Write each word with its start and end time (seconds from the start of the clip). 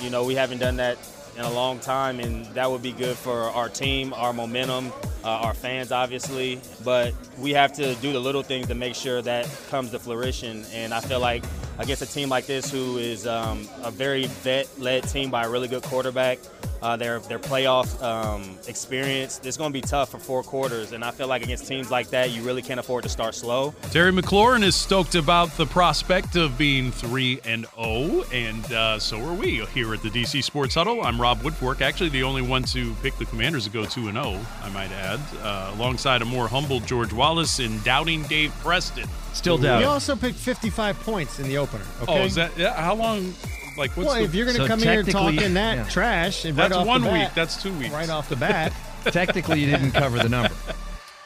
You 0.00 0.10
know, 0.10 0.24
we 0.24 0.34
haven't 0.34 0.58
done 0.58 0.76
that 0.76 0.98
in 1.36 1.44
a 1.44 1.50
long 1.50 1.78
time, 1.78 2.20
and 2.20 2.46
that 2.54 2.70
would 2.70 2.82
be 2.82 2.92
good 2.92 3.16
for 3.16 3.42
our 3.42 3.68
team, 3.68 4.12
our 4.14 4.32
momentum, 4.32 4.92
uh, 5.24 5.28
our 5.28 5.54
fans, 5.54 5.92
obviously. 5.92 6.60
But 6.84 7.14
we 7.38 7.52
have 7.52 7.72
to 7.74 7.94
do 7.96 8.12
the 8.12 8.18
little 8.18 8.42
things 8.42 8.66
to 8.68 8.74
make 8.74 8.94
sure 8.94 9.22
that 9.22 9.48
comes 9.68 9.90
to 9.90 9.98
fruition. 9.98 10.64
And 10.72 10.92
I 10.92 11.00
feel 11.00 11.20
like 11.20 11.44
against 11.80 12.02
a 12.02 12.06
team 12.06 12.28
like 12.28 12.46
this, 12.46 12.70
who 12.70 12.98
is 12.98 13.26
um, 13.26 13.66
a 13.82 13.90
very 13.90 14.26
vet-led 14.26 15.02
team 15.08 15.30
by 15.30 15.44
a 15.44 15.50
really 15.50 15.66
good 15.66 15.82
quarterback, 15.82 16.38
uh, 16.82 16.96
their 16.96 17.18
their 17.20 17.38
playoff 17.38 18.00
um, 18.02 18.58
experience. 18.68 19.40
It's 19.44 19.56
going 19.56 19.72
to 19.72 19.74
be 19.74 19.80
tough 19.80 20.10
for 20.10 20.18
four 20.18 20.42
quarters, 20.42 20.92
and 20.92 21.02
I 21.02 21.10
feel 21.10 21.26
like 21.26 21.42
against 21.42 21.66
teams 21.66 21.90
like 21.90 22.10
that, 22.10 22.30
you 22.30 22.42
really 22.42 22.62
can't 22.62 22.78
afford 22.78 23.02
to 23.04 23.08
start 23.08 23.34
slow. 23.34 23.74
Terry 23.90 24.12
McLaurin 24.12 24.62
is 24.62 24.76
stoked 24.76 25.14
about 25.14 25.56
the 25.56 25.66
prospect 25.66 26.36
of 26.36 26.56
being 26.58 26.92
three 26.92 27.40
and 27.44 27.66
zero, 27.66 27.72
oh, 27.78 28.24
and 28.32 28.72
uh, 28.72 28.98
so 28.98 29.18
are 29.20 29.34
we 29.34 29.64
here 29.66 29.92
at 29.94 30.02
the 30.02 30.10
DC 30.10 30.44
Sports 30.44 30.74
Huddle. 30.74 31.02
I'm 31.02 31.20
Rob 31.20 31.40
Woodfork, 31.40 31.80
actually 31.80 32.10
the 32.10 32.22
only 32.22 32.42
one 32.42 32.62
to 32.64 32.94
pick 33.02 33.16
the 33.16 33.24
Commanders 33.24 33.64
to 33.64 33.70
go 33.70 33.84
two 33.84 34.08
and 34.08 34.16
zero. 34.16 34.20
Oh, 34.36 34.60
I 34.62 34.68
might 34.70 34.92
add, 34.92 35.20
uh, 35.42 35.72
alongside 35.74 36.20
a 36.20 36.26
more 36.26 36.46
humble 36.46 36.80
George 36.80 37.12
Wallace 37.12 37.58
and 37.58 37.82
doubting 37.84 38.22
Dave 38.24 38.52
Preston. 38.60 39.08
Still 39.32 39.58
doubting. 39.58 39.86
We 39.86 39.92
also 39.92 40.16
picked 40.16 40.38
55 40.38 40.98
points 41.00 41.38
in 41.38 41.46
the 41.48 41.56
opener. 41.70 41.90
Okay? 42.02 42.22
Oh, 42.22 42.24
is 42.24 42.34
that 42.34 42.56
yeah? 42.56 42.74
How 42.74 42.94
long? 42.94 43.34
Like, 43.76 43.96
what's 43.96 44.08
well, 44.08 44.16
the, 44.16 44.22
if 44.22 44.34
you're 44.34 44.46
going 44.46 44.56
to 44.56 44.62
so 44.62 44.68
come 44.68 44.80
here 44.80 45.02
talking 45.02 45.54
that 45.54 45.76
yeah. 45.76 45.88
trash, 45.88 46.44
and 46.44 46.56
that's 46.56 46.76
right 46.76 46.86
one 46.86 47.02
bat, 47.02 47.12
week. 47.12 47.34
That's 47.34 47.62
two 47.62 47.72
weeks. 47.74 47.92
Right 47.92 48.10
off 48.10 48.28
the 48.28 48.36
bat. 48.36 48.72
technically, 49.04 49.60
you 49.60 49.70
didn't 49.70 49.92
cover 49.92 50.18
the 50.18 50.28
number. 50.28 50.54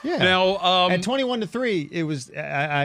Yeah. 0.05 0.19
Now, 0.19 0.59
um, 0.59 0.93
at 0.93 1.03
twenty-one 1.03 1.41
to 1.41 1.47
three, 1.47 1.89
it 1.91 2.03
was 2.03 2.31
I, 2.37 2.41
I, 2.41 2.85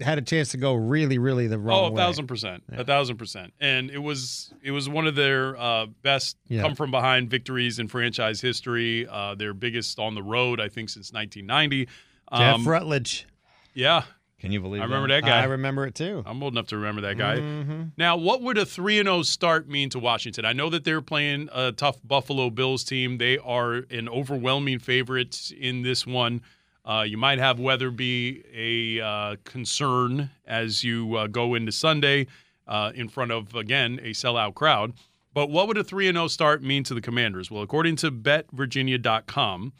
I, 0.00 0.04
had 0.04 0.18
a 0.18 0.22
chance 0.22 0.48
to 0.50 0.56
go 0.56 0.74
really, 0.74 1.18
really 1.18 1.46
the 1.46 1.56
wrong 1.56 1.92
oh, 1.92 1.94
a 1.94 1.96
thousand 1.96 2.26
percent, 2.26 2.64
yeah. 2.68 2.80
a 2.80 2.84
thousand 2.84 3.16
percent, 3.16 3.54
and 3.60 3.92
it 3.92 4.00
was 4.00 4.52
it 4.60 4.72
was 4.72 4.88
one 4.88 5.06
of 5.06 5.14
their 5.14 5.56
uh, 5.56 5.86
best 6.02 6.36
yeah. 6.48 6.62
come 6.62 6.74
from 6.74 6.90
behind 6.90 7.30
victories 7.30 7.78
in 7.78 7.86
franchise 7.86 8.40
history. 8.40 9.06
Uh, 9.06 9.36
their 9.36 9.54
biggest 9.54 10.00
on 10.00 10.16
the 10.16 10.22
road, 10.22 10.60
I 10.60 10.68
think, 10.68 10.88
since 10.88 11.12
1990. 11.12 11.88
Um, 12.32 12.40
Jeff 12.40 12.66
Rutledge. 12.66 13.28
Yeah, 13.72 14.02
can 14.38 14.52
you 14.52 14.60
believe? 14.60 14.82
I 14.82 14.84
remember 14.84 15.08
that, 15.08 15.24
that 15.24 15.28
guy. 15.28 15.40
I 15.40 15.44
remember 15.44 15.86
it 15.86 15.94
too. 15.94 16.22
I'm 16.26 16.42
old 16.42 16.52
enough 16.52 16.66
to 16.68 16.76
remember 16.76 17.00
that 17.02 17.16
guy. 17.16 17.36
Mm-hmm. 17.36 17.82
Now, 17.96 18.16
what 18.18 18.42
would 18.42 18.58
a 18.58 18.66
three 18.66 18.98
and 18.98 19.06
zero 19.06 19.18
oh 19.18 19.22
start 19.22 19.66
mean 19.68 19.88
to 19.90 19.98
Washington? 19.98 20.44
I 20.44 20.52
know 20.52 20.68
that 20.70 20.84
they're 20.84 21.00
playing 21.00 21.48
a 21.52 21.72
tough 21.72 21.98
Buffalo 22.04 22.50
Bills 22.50 22.84
team. 22.84 23.16
They 23.16 23.38
are 23.38 23.84
an 23.90 24.08
overwhelming 24.08 24.78
favorite 24.78 25.50
in 25.52 25.82
this 25.82 26.06
one. 26.06 26.42
Uh, 26.84 27.04
you 27.06 27.16
might 27.16 27.38
have 27.38 27.58
weather 27.58 27.90
be 27.90 28.44
a 28.54 29.04
uh, 29.04 29.36
concern 29.44 30.30
as 30.46 30.84
you 30.84 31.16
uh, 31.16 31.26
go 31.26 31.54
into 31.54 31.72
Sunday 31.72 32.26
uh, 32.68 32.92
in 32.94 33.08
front 33.08 33.32
of 33.32 33.54
again 33.54 33.98
a 34.02 34.10
sellout 34.10 34.54
crowd. 34.54 34.92
But 35.32 35.50
what 35.50 35.66
would 35.66 35.78
a 35.78 35.84
three 35.84 36.08
and 36.08 36.16
zero 36.16 36.24
oh 36.24 36.28
start 36.28 36.62
mean 36.62 36.84
to 36.84 36.94
the 36.94 37.00
Commanders? 37.00 37.50
Well, 37.50 37.62
according 37.62 37.96
to 37.96 38.12
BetVirginia.com, 38.12 39.72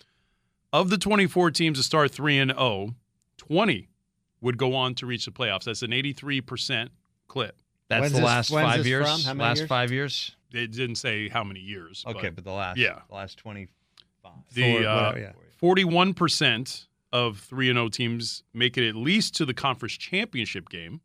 of 0.72 0.90
the 0.90 0.98
24 0.98 1.50
teams 1.50 1.78
to 1.78 1.84
start 1.84 2.10
three 2.10 2.38
and 2.38 2.50
0, 2.50 2.94
20 3.36 3.88
would 4.46 4.56
go 4.58 4.76
on 4.76 4.94
to 4.94 5.06
reach 5.06 5.24
the 5.24 5.32
playoffs. 5.32 5.64
That's 5.64 5.82
an 5.82 5.90
83% 5.90 6.88
clip. 7.26 7.60
That's 7.88 8.00
when's 8.00 8.12
the 8.12 8.20
this, 8.20 8.26
last 8.26 8.50
five 8.50 8.86
years. 8.86 9.26
last 9.34 9.58
years? 9.58 9.68
five 9.68 9.90
years. 9.90 10.36
It 10.52 10.70
didn't 10.70 10.96
say 10.96 11.28
how 11.28 11.42
many 11.42 11.58
years. 11.58 12.04
Okay, 12.06 12.28
but, 12.28 12.36
but 12.36 12.44
the 12.44 12.52
last 12.52 12.78
yeah, 12.78 13.00
the 13.08 13.14
last 13.14 13.38
25. 13.38 13.68
The 14.54 14.86
uh, 14.88 15.32
41% 15.60 16.86
of 17.12 17.38
3 17.40 17.70
and 17.70 17.76
0 17.76 17.88
teams 17.88 18.44
make 18.54 18.78
it 18.78 18.88
at 18.88 18.94
least 18.94 19.34
to 19.36 19.44
the 19.44 19.54
conference 19.54 19.94
championship 19.94 20.68
game. 20.68 21.00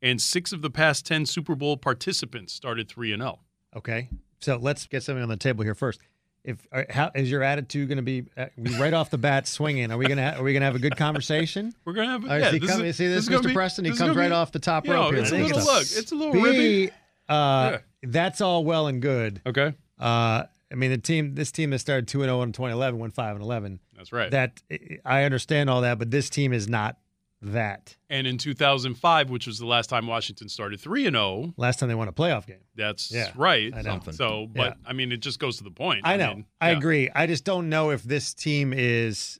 And 0.00 0.20
6 0.20 0.52
of 0.52 0.62
the 0.62 0.70
past 0.70 1.06
10 1.06 1.26
Super 1.26 1.54
Bowl 1.54 1.76
participants 1.76 2.52
started 2.52 2.88
3 2.88 3.12
and 3.12 3.22
0. 3.22 3.40
Okay. 3.76 4.08
So 4.40 4.56
let's 4.56 4.86
get 4.86 5.02
something 5.02 5.22
on 5.22 5.28
the 5.28 5.36
table 5.36 5.64
here 5.64 5.74
first 5.74 6.00
if 6.44 6.66
uh, 6.72 6.82
how 6.90 7.10
is 7.14 7.30
your 7.30 7.42
attitude 7.42 7.88
going 7.88 7.96
to 7.96 8.02
be 8.02 8.24
uh, 8.36 8.46
right 8.78 8.92
off 8.92 9.10
the 9.10 9.18
bat 9.18 9.46
swinging? 9.46 9.90
Are 9.92 9.98
we 9.98 10.06
going 10.06 10.18
to 10.18 10.36
are 10.36 10.42
we 10.42 10.52
going 10.52 10.62
to 10.62 10.66
have 10.66 10.74
a 10.74 10.80
good 10.80 10.96
conversation? 10.96 11.74
We're 11.84 11.92
going 11.92 12.08
to 12.08 12.12
have. 12.12 12.24
A, 12.24 12.40
yeah, 12.40 12.58
this 12.58 12.70
is, 12.70 12.96
see 12.96 13.06
this, 13.06 13.26
this 13.26 13.40
Mr. 13.40 13.46
Be, 13.46 13.52
Preston? 13.52 13.84
He 13.84 13.92
comes 13.92 14.16
right 14.16 14.28
be, 14.28 14.34
off 14.34 14.52
the 14.52 14.58
top 14.58 14.86
rope 14.86 14.94
know, 14.94 15.10
here. 15.10 15.20
It's 15.20 15.32
a 15.32 15.36
little 15.36 15.64
look. 15.64 15.82
It's 15.82 16.12
a 16.12 16.14
little 16.14 16.32
B, 16.32 16.90
uh, 17.28 17.32
yeah. 17.32 17.78
That's 18.02 18.40
all 18.40 18.64
well 18.64 18.88
and 18.88 19.00
good. 19.00 19.40
Okay. 19.46 19.74
Uh, 19.98 20.44
I 20.72 20.74
mean, 20.74 20.90
the 20.90 20.98
team, 20.98 21.34
this 21.34 21.52
team 21.52 21.70
that 21.70 21.78
started 21.78 22.08
two 22.08 22.22
and 22.22 22.28
zero 22.28 22.40
oh 22.40 22.42
in 22.42 22.52
2011, 22.52 22.98
went 22.98 23.14
five 23.14 23.36
and 23.36 23.44
11. 23.44 23.78
That's 23.96 24.12
right. 24.12 24.30
That 24.30 24.60
I 25.04 25.24
understand 25.24 25.70
all 25.70 25.82
that, 25.82 25.98
but 25.98 26.10
this 26.10 26.28
team 26.30 26.52
is 26.52 26.68
not 26.68 26.96
that. 27.42 27.96
And 28.08 28.26
in 28.26 28.38
2005, 28.38 29.30
which 29.30 29.46
was 29.46 29.58
the 29.58 29.66
last 29.66 29.90
time 29.90 30.06
Washington 30.06 30.48
started 30.48 30.80
3 30.80 31.06
and 31.06 31.16
0, 31.16 31.54
last 31.56 31.78
time 31.78 31.88
they 31.88 31.94
won 31.94 32.08
a 32.08 32.12
playoff 32.12 32.46
game. 32.46 32.60
That's 32.76 33.10
yeah, 33.10 33.30
right. 33.36 33.72
Something. 33.82 34.14
So, 34.14 34.48
but 34.52 34.78
yeah. 34.80 34.88
I 34.88 34.92
mean, 34.92 35.12
it 35.12 35.20
just 35.20 35.38
goes 35.38 35.58
to 35.58 35.64
the 35.64 35.70
point. 35.70 36.02
I 36.04 36.16
know. 36.16 36.30
I, 36.30 36.34
mean, 36.34 36.46
I 36.60 36.70
agree. 36.70 37.10
I 37.14 37.26
just 37.26 37.44
don't 37.44 37.68
know 37.68 37.90
if 37.90 38.02
this 38.02 38.34
team 38.34 38.72
is. 38.72 39.38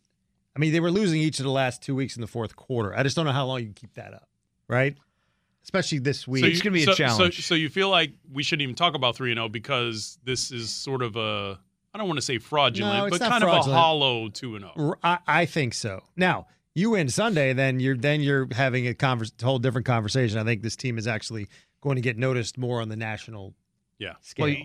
I 0.54 0.58
mean, 0.58 0.72
they 0.72 0.80
were 0.80 0.90
losing 0.90 1.20
each 1.20 1.38
of 1.38 1.44
the 1.44 1.50
last 1.50 1.82
two 1.82 1.94
weeks 1.94 2.16
in 2.16 2.20
the 2.20 2.26
fourth 2.26 2.56
quarter. 2.56 2.94
I 2.94 3.02
just 3.02 3.16
don't 3.16 3.24
know 3.24 3.32
how 3.32 3.46
long 3.46 3.60
you 3.60 3.66
can 3.66 3.74
keep 3.74 3.94
that 3.94 4.12
up, 4.12 4.28
right? 4.68 4.96
Especially 5.62 5.98
this 5.98 6.28
week. 6.28 6.44
So 6.44 6.50
it's 6.50 6.60
going 6.60 6.74
to 6.74 6.78
be 6.78 6.84
so, 6.84 6.92
a 6.92 6.94
challenge. 6.94 7.36
So, 7.36 7.40
so 7.42 7.54
you 7.54 7.70
feel 7.70 7.88
like 7.88 8.12
we 8.30 8.42
shouldn't 8.42 8.62
even 8.62 8.74
talk 8.74 8.94
about 8.94 9.16
3 9.16 9.30
and 9.30 9.38
0 9.38 9.48
because 9.48 10.18
this 10.24 10.50
is 10.50 10.70
sort 10.70 11.02
of 11.02 11.16
a. 11.16 11.58
I 11.94 11.98
don't 11.98 12.06
want 12.06 12.18
to 12.18 12.22
say 12.22 12.38
fraudulent, 12.38 13.04
no, 13.04 13.10
but 13.10 13.20
kind 13.20 13.42
fraudulent. 13.42 13.66
of 13.66 13.72
a 13.72 13.76
hollow 13.76 14.28
2 14.28 14.56
and 14.56 14.64
0. 14.76 14.94
I, 15.02 15.18
I 15.26 15.46
think 15.46 15.74
so. 15.74 16.02
Now, 16.16 16.46
you 16.74 16.90
win 16.90 17.08
Sunday, 17.08 17.52
then 17.52 17.80
you're 17.80 17.96
then 17.96 18.20
you're 18.20 18.48
having 18.52 18.86
a 18.86 18.94
converse, 18.94 19.32
whole 19.42 19.58
different 19.58 19.86
conversation. 19.86 20.38
I 20.38 20.44
think 20.44 20.62
this 20.62 20.76
team 20.76 20.98
is 20.98 21.06
actually 21.06 21.48
going 21.80 21.96
to 21.96 22.02
get 22.02 22.16
noticed 22.16 22.56
more 22.56 22.80
on 22.80 22.88
the 22.88 22.96
national 22.96 23.54
yeah. 24.02 24.14
Scale. 24.20 24.46
Well, 24.46 24.56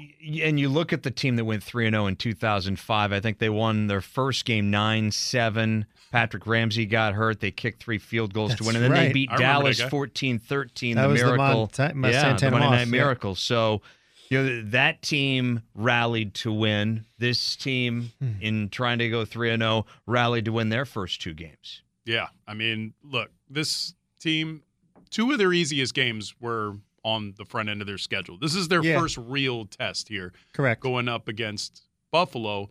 and 0.41 0.59
you 0.59 0.67
look 0.67 0.93
at 0.93 1.03
the 1.03 1.11
team 1.11 1.35
that 1.35 1.45
went 1.45 1.61
3 1.61 1.85
and 1.87 1.93
0 1.93 2.07
in 2.07 2.15
2005. 2.15 3.13
I 3.13 3.19
think 3.19 3.37
they 3.37 3.49
won 3.49 3.85
their 3.85 4.01
first 4.01 4.45
game 4.45 4.71
9 4.71 5.11
7. 5.11 5.85
Patrick 6.11 6.47
Ramsey 6.47 6.85
got 6.85 7.13
hurt. 7.13 7.39
They 7.39 7.51
kicked 7.51 7.83
three 7.83 7.99
field 7.99 8.33
goals 8.33 8.51
That's 8.51 8.61
to 8.61 8.67
win. 8.67 8.77
And 8.77 8.85
then 8.85 8.91
right. 8.91 9.07
they 9.07 9.13
beat 9.13 9.29
Dallas 9.37 9.79
14 9.79 10.39
13. 10.39 10.95
The 10.95 11.09
miracle. 11.09 11.67
The 11.67 11.93
Mon- 11.93 12.11
yeah, 12.11 12.33
the 12.33 12.51
Monday 12.51 12.69
Night 12.69 12.79
yeah. 12.79 12.85
Miracle. 12.85 13.35
So, 13.35 13.81
you 14.29 14.41
know, 14.41 14.61
that 14.71 15.03
team 15.03 15.61
rallied 15.75 16.33
to 16.35 16.51
win. 16.51 17.05
This 17.19 17.55
team, 17.55 18.11
hmm. 18.19 18.31
in 18.41 18.69
trying 18.69 18.99
to 18.99 19.09
go 19.09 19.23
3 19.23 19.51
and 19.51 19.61
0, 19.61 19.85
rallied 20.07 20.45
to 20.45 20.53
win 20.53 20.69
their 20.69 20.85
first 20.85 21.21
two 21.21 21.35
games. 21.35 21.83
Yeah, 22.07 22.27
I 22.47 22.53
mean, 22.53 22.93
look, 23.03 23.29
this 23.49 23.93
team, 24.19 24.63
two 25.09 25.31
of 25.31 25.37
their 25.37 25.53
easiest 25.53 25.93
games 25.93 26.33
were 26.39 26.75
on 27.03 27.33
the 27.37 27.45
front 27.45 27.69
end 27.69 27.81
of 27.81 27.87
their 27.87 27.97
schedule. 27.97 28.37
This 28.39 28.55
is 28.55 28.69
their 28.69 28.83
yeah. 28.83 28.99
first 28.99 29.17
real 29.17 29.65
test 29.65 30.07
here. 30.07 30.33
Correct. 30.53 30.81
Going 30.81 31.07
up 31.07 31.27
against 31.27 31.83
Buffalo. 32.11 32.69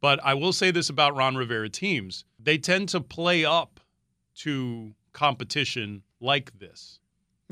But 0.00 0.20
I 0.22 0.34
will 0.34 0.52
say 0.52 0.70
this 0.70 0.90
about 0.90 1.16
Ron 1.16 1.34
Rivera 1.34 1.70
teams 1.70 2.24
they 2.38 2.58
tend 2.58 2.90
to 2.90 3.00
play 3.00 3.44
up 3.44 3.80
to 4.36 4.92
competition 5.12 6.02
like 6.20 6.58
this. 6.58 7.00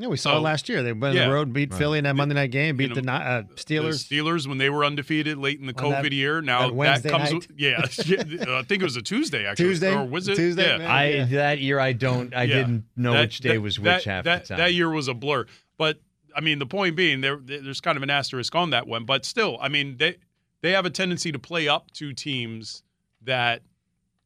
Yeah, 0.03 0.09
we 0.09 0.17
saw 0.17 0.31
so, 0.31 0.37
it 0.39 0.41
last 0.41 0.67
year. 0.67 0.83
They 0.83 0.91
went 0.91 1.15
yeah, 1.15 1.21
on 1.21 1.29
the 1.29 1.33
road, 1.33 1.53
beat 1.53 1.71
right. 1.71 1.77
Philly 1.77 1.97
in 1.97 2.03
that 2.03 2.17
Monday 2.17 2.35
night 2.35 2.51
game, 2.51 2.75
beat 2.75 2.89
you 2.89 2.95
know, 2.95 3.01
the 3.01 3.09
uh, 3.09 3.43
Steelers. 3.55 4.09
The 4.09 4.17
Steelers 4.17 4.45
when 4.45 4.57
they 4.57 4.69
were 4.69 4.83
undefeated 4.83 5.37
late 5.37 5.61
in 5.61 5.65
the 5.65 5.73
COVID 5.73 6.03
that, 6.03 6.11
year. 6.11 6.41
Now 6.41 6.69
that, 6.71 7.03
that 7.03 7.09
comes, 7.09 7.31
night. 7.31 7.47
yeah. 7.55 7.79
I 7.81 8.63
think 8.63 8.81
it 8.81 8.83
was 8.83 8.97
a 8.97 9.01
Tuesday 9.01 9.45
actually. 9.45 9.63
Tuesday 9.63 9.95
or 9.95 10.03
was 10.05 10.27
it 10.27 10.35
Tuesday? 10.35 10.67
Yeah. 10.67 10.79
Man, 10.79 10.91
I 10.91 11.09
yeah. 11.09 11.25
that 11.27 11.59
year 11.59 11.79
I 11.79 11.93
don't 11.93 12.35
I 12.35 12.43
yeah. 12.43 12.55
didn't 12.55 12.83
know 12.97 13.13
that, 13.13 13.21
which 13.21 13.39
day 13.39 13.53
that, 13.53 13.61
was 13.61 13.79
which 13.79 13.85
that, 13.85 14.03
half 14.03 14.25
that, 14.25 14.41
the 14.41 14.47
time. 14.49 14.57
That 14.57 14.73
year 14.73 14.89
was 14.89 15.07
a 15.07 15.13
blur, 15.13 15.45
but 15.77 16.01
I 16.35 16.41
mean 16.41 16.59
the 16.59 16.65
point 16.65 16.97
being 16.97 17.21
there 17.21 17.37
there's 17.41 17.79
kind 17.79 17.95
of 17.95 18.03
an 18.03 18.09
asterisk 18.09 18.53
on 18.55 18.71
that 18.71 18.85
one, 18.85 19.05
but 19.05 19.23
still, 19.23 19.57
I 19.61 19.69
mean 19.69 19.95
they 19.99 20.17
they 20.59 20.71
have 20.71 20.85
a 20.85 20.89
tendency 20.89 21.31
to 21.31 21.39
play 21.39 21.69
up 21.69 21.91
to 21.91 22.11
teams 22.11 22.83
that 23.21 23.61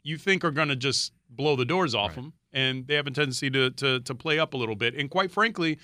you 0.01 0.17
think 0.17 0.44
are 0.44 0.49
going 0.49 0.69
to 0.69 0.75
just 0.75 1.13
blow 1.29 1.55
the 1.55 1.65
doors 1.65 1.94
off 1.94 2.09
right. 2.09 2.15
them, 2.15 2.33
and 2.53 2.88
they 2.88 2.96
have 2.96 3.08
a 3.08 3.12
tendency 3.12 3.50
to 3.52 3.69
to 3.72 4.00
to 4.02 4.16
play 4.16 4.40
up 4.40 4.53
a 4.53 4.58
little 4.58 4.75
bit, 4.75 4.96
and 4.96 5.09
quite 5.09 5.31
frankly 5.31 5.78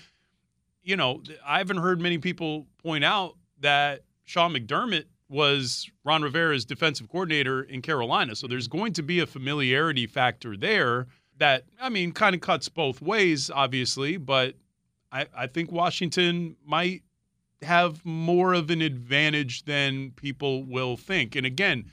you 0.84 0.96
know, 0.96 1.22
I 1.44 1.58
haven't 1.58 1.78
heard 1.78 2.00
many 2.00 2.18
people 2.18 2.66
point 2.82 3.04
out 3.04 3.36
that 3.60 4.02
Sean 4.24 4.52
McDermott 4.52 5.06
was 5.28 5.90
Ron 6.04 6.22
Rivera's 6.22 6.66
defensive 6.66 7.08
coordinator 7.08 7.62
in 7.62 7.82
Carolina. 7.82 8.36
So 8.36 8.46
there's 8.46 8.68
going 8.68 8.92
to 8.92 9.02
be 9.02 9.20
a 9.20 9.26
familiarity 9.26 10.06
factor 10.06 10.56
there 10.56 11.06
that, 11.38 11.64
I 11.80 11.88
mean, 11.88 12.12
kind 12.12 12.34
of 12.34 12.42
cuts 12.42 12.68
both 12.68 13.00
ways, 13.00 13.50
obviously, 13.50 14.18
but 14.18 14.54
I, 15.10 15.26
I 15.36 15.46
think 15.46 15.72
Washington 15.72 16.56
might 16.64 17.02
have 17.62 18.04
more 18.04 18.52
of 18.52 18.70
an 18.70 18.82
advantage 18.82 19.64
than 19.64 20.10
people 20.10 20.64
will 20.64 20.98
think. 20.98 21.34
And 21.34 21.46
again, 21.46 21.86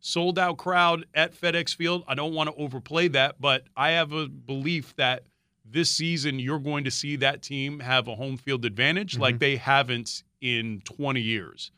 sold 0.00 0.38
out 0.38 0.58
crowd 0.58 1.06
at 1.14 1.34
FedEx 1.34 1.74
Field. 1.74 2.04
I 2.06 2.14
don't 2.14 2.34
want 2.34 2.50
to 2.50 2.56
overplay 2.56 3.08
that, 3.08 3.40
but 3.40 3.64
I 3.76 3.90
have 3.90 4.12
a 4.12 4.28
belief 4.28 4.94
that– 4.96 5.24
this 5.70 5.90
season 5.90 6.38
you're 6.38 6.58
going 6.58 6.84
to 6.84 6.90
see 6.90 7.16
that 7.16 7.42
team 7.42 7.80
have 7.80 8.08
a 8.08 8.14
home 8.14 8.36
field 8.36 8.64
advantage 8.64 9.14
mm-hmm. 9.14 9.22
like 9.22 9.38
they 9.38 9.56
haven't 9.56 10.22
in 10.40 10.80
20 10.84 11.20
years. 11.20 11.70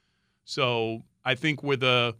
So 0.44 1.02
I 1.24 1.34
think 1.34 1.62
with 1.62 1.82
a 1.82 2.14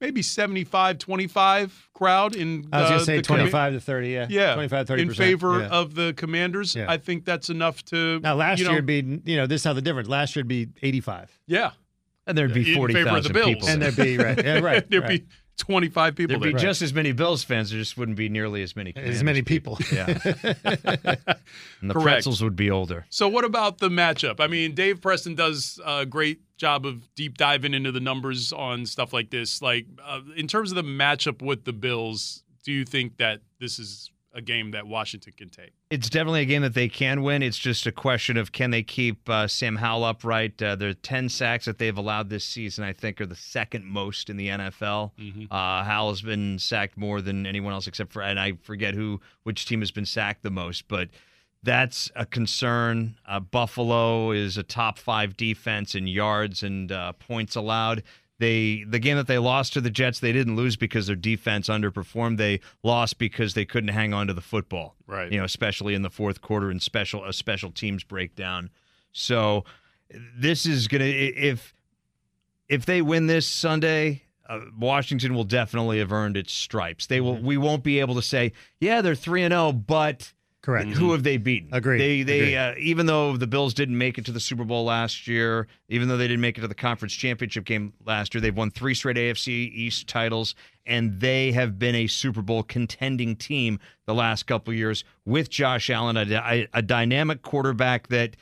maybe 0.00 0.22
75 0.22 0.98
25 0.98 1.88
crowd 1.94 2.36
in 2.36 2.68
I 2.72 2.82
was 2.82 2.86
uh, 2.86 2.94
gonna 2.94 3.04
say 3.04 3.16
the 3.16 3.22
commi- 3.22 3.50
25 3.50 3.72
to 3.74 3.80
30. 3.80 4.08
Yeah, 4.08 4.26
yeah 4.28 4.54
25 4.54 4.86
30 4.88 5.02
in 5.02 5.14
favor 5.14 5.60
yeah. 5.60 5.68
of 5.68 5.94
the 5.94 6.12
commanders 6.14 6.74
Yeah. 6.74 6.86
i 6.90 6.98
think 6.98 7.24
that's 7.24 7.48
enough 7.48 7.82
to 7.86 8.20
Now 8.20 8.34
last 8.34 8.60
know, 8.60 8.70
year 8.70 8.78
it'd 8.78 8.86
be 8.86 9.22
you 9.24 9.36
know 9.36 9.46
this 9.46 9.62
is 9.62 9.64
how 9.64 9.72
the 9.72 9.82
difference. 9.82 10.08
Last 10.08 10.36
year 10.36 10.40
it'd 10.40 10.48
be 10.48 10.68
85, 10.82 11.40
yeah 11.46 11.70
And 12.26 12.36
there'd 12.36 12.52
be 12.52 12.72
In 12.72 12.76
forty 12.76 12.94
favor 12.94 13.08
of 13.08 13.24
the 13.24 13.30
thousand 13.30 13.32
Bills. 13.32 13.46
people. 13.46 13.68
and 13.68 13.82
there. 13.82 13.90
there'd 13.92 14.06
be 14.06 14.24
right, 14.24 14.44
yeah, 14.44 14.58
right, 14.58 14.90
there'd 14.90 15.04
right. 15.04 15.22
be 15.22 15.26
25 15.58 16.14
people 16.14 16.38
There'd 16.38 16.54
be 16.54 16.58
there. 16.58 16.68
just 16.68 16.82
as 16.82 16.92
many 16.92 17.12
Bills 17.12 17.42
fans. 17.42 17.70
There 17.70 17.78
just 17.78 17.96
wouldn't 17.96 18.16
be 18.16 18.28
nearly 18.28 18.62
as 18.62 18.76
many. 18.76 18.90
as 18.90 18.94
Commanders 18.94 19.22
many 19.22 19.42
people. 19.42 19.78
Yeah. 19.92 20.06
and 20.24 21.90
the 21.90 21.94
Correct. 21.94 22.04
pretzels 22.04 22.42
would 22.42 22.56
be 22.56 22.70
older. 22.70 23.06
So, 23.10 23.28
what 23.28 23.44
about 23.44 23.78
the 23.78 23.88
matchup? 23.88 24.40
I 24.40 24.46
mean, 24.46 24.74
Dave 24.74 25.00
Preston 25.00 25.34
does 25.34 25.80
a 25.84 26.04
great 26.06 26.40
job 26.56 26.86
of 26.86 27.14
deep 27.14 27.36
diving 27.36 27.74
into 27.74 27.92
the 27.92 28.00
numbers 28.00 28.52
on 28.52 28.86
stuff 28.86 29.12
like 29.12 29.30
this. 29.30 29.62
Like, 29.62 29.86
uh, 30.04 30.20
in 30.36 30.46
terms 30.46 30.70
of 30.70 30.76
the 30.76 30.82
matchup 30.82 31.42
with 31.42 31.64
the 31.64 31.72
Bills, 31.72 32.42
do 32.64 32.72
you 32.72 32.84
think 32.84 33.16
that 33.18 33.40
this 33.60 33.78
is 33.78 34.10
a 34.36 34.42
game 34.42 34.70
that 34.72 34.86
Washington 34.86 35.32
can 35.36 35.48
take? 35.48 35.72
It's 35.90 36.10
definitely 36.10 36.42
a 36.42 36.44
game 36.44 36.62
that 36.62 36.74
they 36.74 36.88
can 36.88 37.22
win. 37.22 37.42
It's 37.42 37.58
just 37.58 37.86
a 37.86 37.92
question 37.92 38.36
of 38.36 38.52
can 38.52 38.70
they 38.70 38.82
keep 38.82 39.28
uh, 39.28 39.48
Sam 39.48 39.76
Howell 39.76 40.04
upright. 40.04 40.62
Uh, 40.62 40.76
their 40.76 40.94
10 40.94 41.30
sacks 41.30 41.64
that 41.64 41.78
they've 41.78 41.96
allowed 41.96 42.28
this 42.28 42.44
season, 42.44 42.84
I 42.84 42.92
think, 42.92 43.20
are 43.20 43.26
the 43.26 43.34
second 43.34 43.86
most 43.86 44.28
in 44.30 44.36
the 44.36 44.48
NFL. 44.48 45.12
Uh, 45.50 45.82
Howell 45.84 46.10
has 46.10 46.22
been 46.22 46.58
sacked 46.58 46.96
more 46.96 47.20
than 47.20 47.46
anyone 47.46 47.72
else 47.72 47.86
except 47.86 48.12
for, 48.12 48.22
and 48.22 48.38
I 48.38 48.52
forget 48.62 48.94
who, 48.94 49.20
which 49.42 49.64
team 49.64 49.80
has 49.80 49.90
been 49.90 50.06
sacked 50.06 50.42
the 50.42 50.50
most, 50.50 50.86
but 50.86 51.08
that's 51.62 52.10
a 52.14 52.26
concern. 52.26 53.16
Uh, 53.26 53.40
Buffalo 53.40 54.30
is 54.30 54.56
a 54.56 54.62
top 54.62 54.98
five 54.98 55.36
defense 55.36 55.94
in 55.94 56.06
yards 56.06 56.62
and 56.62 56.92
uh, 56.92 57.12
points 57.12 57.56
allowed. 57.56 58.02
They 58.38 58.84
the 58.86 58.98
game 58.98 59.16
that 59.16 59.26
they 59.26 59.38
lost 59.38 59.72
to 59.74 59.80
the 59.80 59.90
Jets, 59.90 60.20
they 60.20 60.32
didn't 60.32 60.56
lose 60.56 60.76
because 60.76 61.06
their 61.06 61.16
defense 61.16 61.68
underperformed. 61.68 62.36
They 62.36 62.60
lost 62.82 63.18
because 63.18 63.54
they 63.54 63.64
couldn't 63.64 63.88
hang 63.88 64.12
on 64.12 64.26
to 64.26 64.34
the 64.34 64.42
football. 64.42 64.94
Right. 65.06 65.32
You 65.32 65.38
know, 65.38 65.44
especially 65.44 65.94
in 65.94 66.02
the 66.02 66.10
fourth 66.10 66.42
quarter 66.42 66.70
and 66.70 66.82
special 66.82 67.24
a 67.24 67.32
special 67.32 67.70
teams 67.70 68.04
breakdown. 68.04 68.70
So 69.12 69.64
this 70.10 70.66
is 70.66 70.86
gonna 70.86 71.04
if 71.04 71.74
if 72.68 72.84
they 72.84 73.00
win 73.00 73.26
this 73.26 73.46
Sunday, 73.46 74.24
uh, 74.48 74.60
Washington 74.78 75.34
will 75.34 75.44
definitely 75.44 75.98
have 75.98 76.12
earned 76.12 76.36
its 76.36 76.52
stripes. 76.52 77.06
They 77.06 77.20
will. 77.20 77.36
We 77.36 77.56
won't 77.56 77.82
be 77.82 78.00
able 78.00 78.16
to 78.16 78.22
say, 78.22 78.52
yeah, 78.80 79.00
they're 79.00 79.14
three 79.14 79.42
and 79.42 79.52
zero, 79.52 79.72
but 79.72 80.32
Correct. 80.66 80.88
who 80.94 81.12
have 81.12 81.22
they 81.22 81.36
beaten? 81.36 81.68
Agreed. 81.70 82.00
They 82.00 82.22
they 82.24 82.40
Agreed. 82.40 82.56
Uh, 82.56 82.74
even 82.78 83.06
though 83.06 83.36
the 83.36 83.46
Bills 83.46 83.72
didn't 83.72 83.96
make 83.96 84.18
it 84.18 84.24
to 84.24 84.32
the 84.32 84.40
Super 84.40 84.64
Bowl 84.64 84.84
last 84.84 85.28
year, 85.28 85.68
even 85.88 86.08
though 86.08 86.16
they 86.16 86.26
didn't 86.26 86.40
make 86.40 86.58
it 86.58 86.62
to 86.62 86.66
the 86.66 86.74
conference 86.74 87.14
championship 87.14 87.64
game 87.64 87.92
last 88.04 88.34
year, 88.34 88.40
they've 88.40 88.56
won 88.56 88.72
three 88.72 88.92
straight 88.92 89.16
AFC 89.16 89.48
East 89.72 90.08
titles, 90.08 90.56
and 90.84 91.20
they 91.20 91.52
have 91.52 91.78
been 91.78 91.94
a 91.94 92.08
Super 92.08 92.42
Bowl 92.42 92.64
contending 92.64 93.36
team 93.36 93.78
the 94.06 94.14
last 94.14 94.48
couple 94.48 94.72
of 94.72 94.76
years 94.76 95.04
with 95.24 95.50
Josh 95.50 95.88
Allen, 95.88 96.16
a, 96.16 96.66
a 96.74 96.82
dynamic 96.82 97.42
quarterback 97.42 98.08
that 98.08 98.34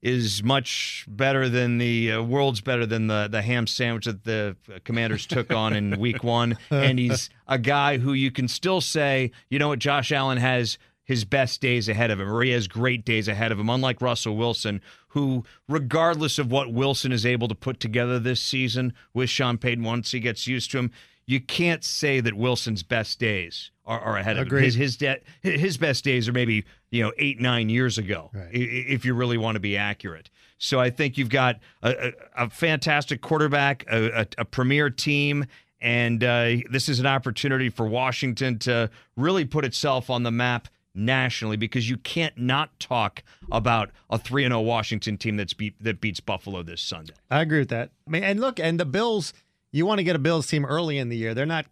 is 0.00 0.44
much 0.44 1.04
better 1.08 1.48
than 1.48 1.78
the 1.78 2.12
uh, 2.12 2.22
world's 2.22 2.60
better 2.60 2.86
than 2.86 3.08
the 3.08 3.26
the 3.28 3.42
ham 3.42 3.66
sandwich 3.66 4.04
that 4.04 4.22
the 4.22 4.54
Commanders 4.84 5.26
took 5.26 5.52
on 5.52 5.72
in 5.74 5.98
Week 5.98 6.22
One, 6.22 6.56
and 6.70 7.00
he's 7.00 7.30
a 7.48 7.58
guy 7.58 7.98
who 7.98 8.12
you 8.12 8.30
can 8.30 8.46
still 8.46 8.80
say, 8.80 9.32
you 9.48 9.58
know 9.58 9.66
what, 9.66 9.80
Josh 9.80 10.12
Allen 10.12 10.38
has 10.38 10.78
his 11.04 11.24
best 11.24 11.60
days 11.60 11.88
ahead 11.88 12.10
of 12.10 12.18
him, 12.20 12.30
or 12.32 12.42
he 12.42 12.50
has 12.50 12.66
great 12.66 13.04
days 13.04 13.28
ahead 13.28 13.52
of 13.52 13.58
him. 13.60 13.68
Unlike 13.68 14.00
Russell 14.00 14.36
Wilson, 14.36 14.80
who, 15.08 15.44
regardless 15.68 16.38
of 16.38 16.50
what 16.50 16.72
Wilson 16.72 17.12
is 17.12 17.26
able 17.26 17.46
to 17.48 17.54
put 17.54 17.78
together 17.78 18.18
this 18.18 18.40
season 18.40 18.92
with 19.12 19.28
Sean 19.30 19.58
Payton, 19.58 19.84
once 19.84 20.10
he 20.12 20.20
gets 20.20 20.46
used 20.46 20.70
to 20.70 20.78
him, 20.78 20.90
you 21.26 21.40
can't 21.40 21.84
say 21.84 22.20
that 22.20 22.34
Wilson's 22.34 22.82
best 22.82 23.18
days 23.18 23.70
are, 23.86 24.00
are 24.00 24.16
ahead 24.18 24.36
of 24.38 24.46
him. 24.50 24.58
His 24.62 24.74
his, 24.74 24.96
de- 24.96 25.20
his 25.42 25.76
best 25.78 26.04
days 26.04 26.28
are 26.28 26.32
maybe 26.32 26.64
you 26.90 27.02
know 27.02 27.12
eight 27.18 27.40
nine 27.40 27.68
years 27.68 27.98
ago, 27.98 28.30
Right. 28.32 28.48
if 28.52 29.04
you 29.04 29.14
really 29.14 29.38
want 29.38 29.56
to 29.56 29.60
be 29.60 29.76
accurate. 29.76 30.30
So 30.58 30.80
I 30.80 30.88
think 30.90 31.18
you've 31.18 31.28
got 31.30 31.60
a, 31.82 32.08
a, 32.36 32.44
a 32.44 32.50
fantastic 32.50 33.20
quarterback, 33.20 33.84
a, 33.90 34.20
a, 34.22 34.26
a 34.38 34.44
premier 34.44 34.88
team, 34.88 35.44
and 35.80 36.22
uh, 36.24 36.56
this 36.70 36.88
is 36.88 37.00
an 37.00 37.06
opportunity 37.06 37.68
for 37.68 37.86
Washington 37.86 38.58
to 38.60 38.88
really 39.16 39.44
put 39.44 39.64
itself 39.64 40.08
on 40.10 40.22
the 40.22 40.30
map 40.30 40.68
nationally 40.94 41.56
because 41.56 41.88
you 41.90 41.96
can't 41.96 42.36
not 42.38 42.78
talk 42.78 43.22
about 43.50 43.90
a 44.10 44.18
3 44.18 44.44
0 44.44 44.60
Washington 44.60 45.16
team 45.18 45.36
that's 45.36 45.52
beat 45.54 45.74
that 45.82 46.00
beats 46.00 46.20
Buffalo 46.20 46.62
this 46.62 46.80
Sunday. 46.80 47.14
I 47.30 47.40
agree 47.42 47.58
with 47.60 47.70
that. 47.70 47.90
I 48.06 48.10
mean, 48.10 48.22
and 48.24 48.40
look, 48.40 48.60
and 48.60 48.78
the 48.78 48.84
Bills, 48.84 49.32
you 49.72 49.86
want 49.86 49.98
to 49.98 50.04
get 50.04 50.14
a 50.16 50.20
Bills 50.20 50.46
team 50.46 50.64
early 50.64 50.98
in 50.98 51.08
the 51.08 51.16
year. 51.16 51.34
They're 51.34 51.46
not 51.46 51.66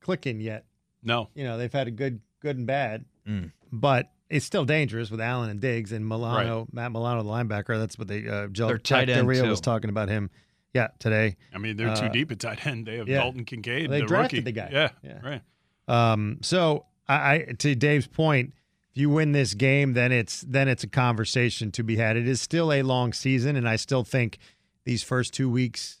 clicking 0.00 0.40
yet. 0.40 0.64
No. 1.02 1.28
You 1.34 1.44
know, 1.44 1.56
they've 1.58 1.72
had 1.72 1.88
a 1.88 1.90
good, 1.92 2.20
good 2.40 2.56
and 2.58 2.66
bad, 2.66 3.04
Mm. 3.28 3.50
but 3.72 4.10
it's 4.28 4.44
still 4.44 4.64
dangerous 4.64 5.10
with 5.10 5.20
Allen 5.20 5.50
and 5.50 5.60
Diggs 5.60 5.92
and 5.92 6.06
Milano, 6.08 6.66
Matt 6.72 6.92
Milano, 6.92 7.22
the 7.22 7.28
linebacker. 7.28 7.78
That's 7.78 7.98
what 7.98 8.08
they, 8.08 8.28
uh, 8.28 8.48
Joe 8.48 8.66
Their 8.68 8.78
tight 8.78 9.08
end, 9.08 9.18
Del 9.18 9.26
Rio 9.26 9.48
was 9.48 9.60
talking 9.60 9.88
about 9.90 10.08
him. 10.08 10.30
Yeah, 10.74 10.88
today. 10.98 11.36
I 11.54 11.58
mean, 11.58 11.76
they're 11.76 11.94
too 11.96 12.04
Uh, 12.06 12.08
deep 12.08 12.30
at 12.32 12.38
tight 12.40 12.66
end. 12.66 12.86
They 12.86 12.98
have 12.98 13.08
yeah. 13.08 13.18
Dalton 13.18 13.44
Kincaid, 13.44 13.90
They 13.90 14.00
the 14.00 14.06
drafted 14.06 14.38
rookie. 14.38 14.44
the 14.44 14.52
guy. 14.52 14.68
Yeah, 14.72 14.88
Yeah. 15.02 15.20
right. 15.22 15.42
Um, 15.88 16.38
so 16.42 16.86
I, 17.08 17.34
I 17.34 17.38
to 17.58 17.74
Dave's 17.74 18.06
point, 18.08 18.52
if 18.96 19.00
you 19.00 19.10
win 19.10 19.32
this 19.32 19.52
game, 19.52 19.92
then 19.92 20.10
it's 20.10 20.40
then 20.40 20.68
it's 20.68 20.82
a 20.82 20.88
conversation 20.88 21.70
to 21.72 21.82
be 21.82 21.96
had. 21.96 22.16
It 22.16 22.26
is 22.26 22.40
still 22.40 22.72
a 22.72 22.80
long 22.80 23.12
season, 23.12 23.54
and 23.54 23.68
I 23.68 23.76
still 23.76 24.04
think 24.04 24.38
these 24.84 25.02
first 25.02 25.34
two 25.34 25.50
weeks. 25.50 26.00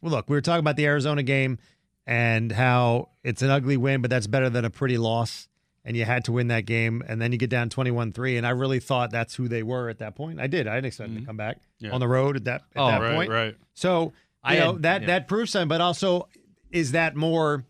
Well, 0.00 0.12
look, 0.12 0.30
we 0.30 0.36
were 0.36 0.40
talking 0.40 0.60
about 0.60 0.76
the 0.76 0.86
Arizona 0.86 1.24
game 1.24 1.58
and 2.06 2.52
how 2.52 3.08
it's 3.24 3.42
an 3.42 3.50
ugly 3.50 3.76
win, 3.76 4.00
but 4.00 4.10
that's 4.10 4.28
better 4.28 4.48
than 4.48 4.64
a 4.64 4.70
pretty 4.70 4.96
loss. 4.96 5.48
And 5.84 5.96
you 5.96 6.04
had 6.04 6.24
to 6.26 6.32
win 6.32 6.46
that 6.48 6.66
game, 6.66 7.02
and 7.08 7.20
then 7.20 7.32
you 7.32 7.38
get 7.38 7.50
down 7.50 7.68
twenty-one-three. 7.68 8.36
And 8.36 8.46
I 8.46 8.50
really 8.50 8.78
thought 8.78 9.10
that's 9.10 9.34
who 9.34 9.48
they 9.48 9.64
were 9.64 9.88
at 9.88 9.98
that 9.98 10.14
point. 10.14 10.38
I 10.38 10.46
did. 10.46 10.68
I 10.68 10.76
didn't 10.76 10.86
expect 10.86 11.08
them 11.08 11.16
to 11.16 11.20
mm-hmm. 11.22 11.26
come 11.26 11.36
back 11.36 11.58
Yeah. 11.80 11.90
on 11.90 11.98
the 11.98 12.06
road 12.06 12.36
at 12.36 12.44
that 12.44 12.62
at 12.76 12.80
Oh, 12.80 12.86
that 12.86 13.00
right, 13.00 13.14
point. 13.16 13.30
right. 13.30 13.56
So 13.74 14.12
I 14.44 14.56
know 14.60 14.74
had- 14.74 14.82
that 14.82 15.00
yeah. 15.00 15.06
that 15.08 15.26
proves 15.26 15.50
something, 15.50 15.66
but 15.68 15.80
also 15.80 16.28
is 16.70 16.92
that 16.92 17.16
more 17.16 17.64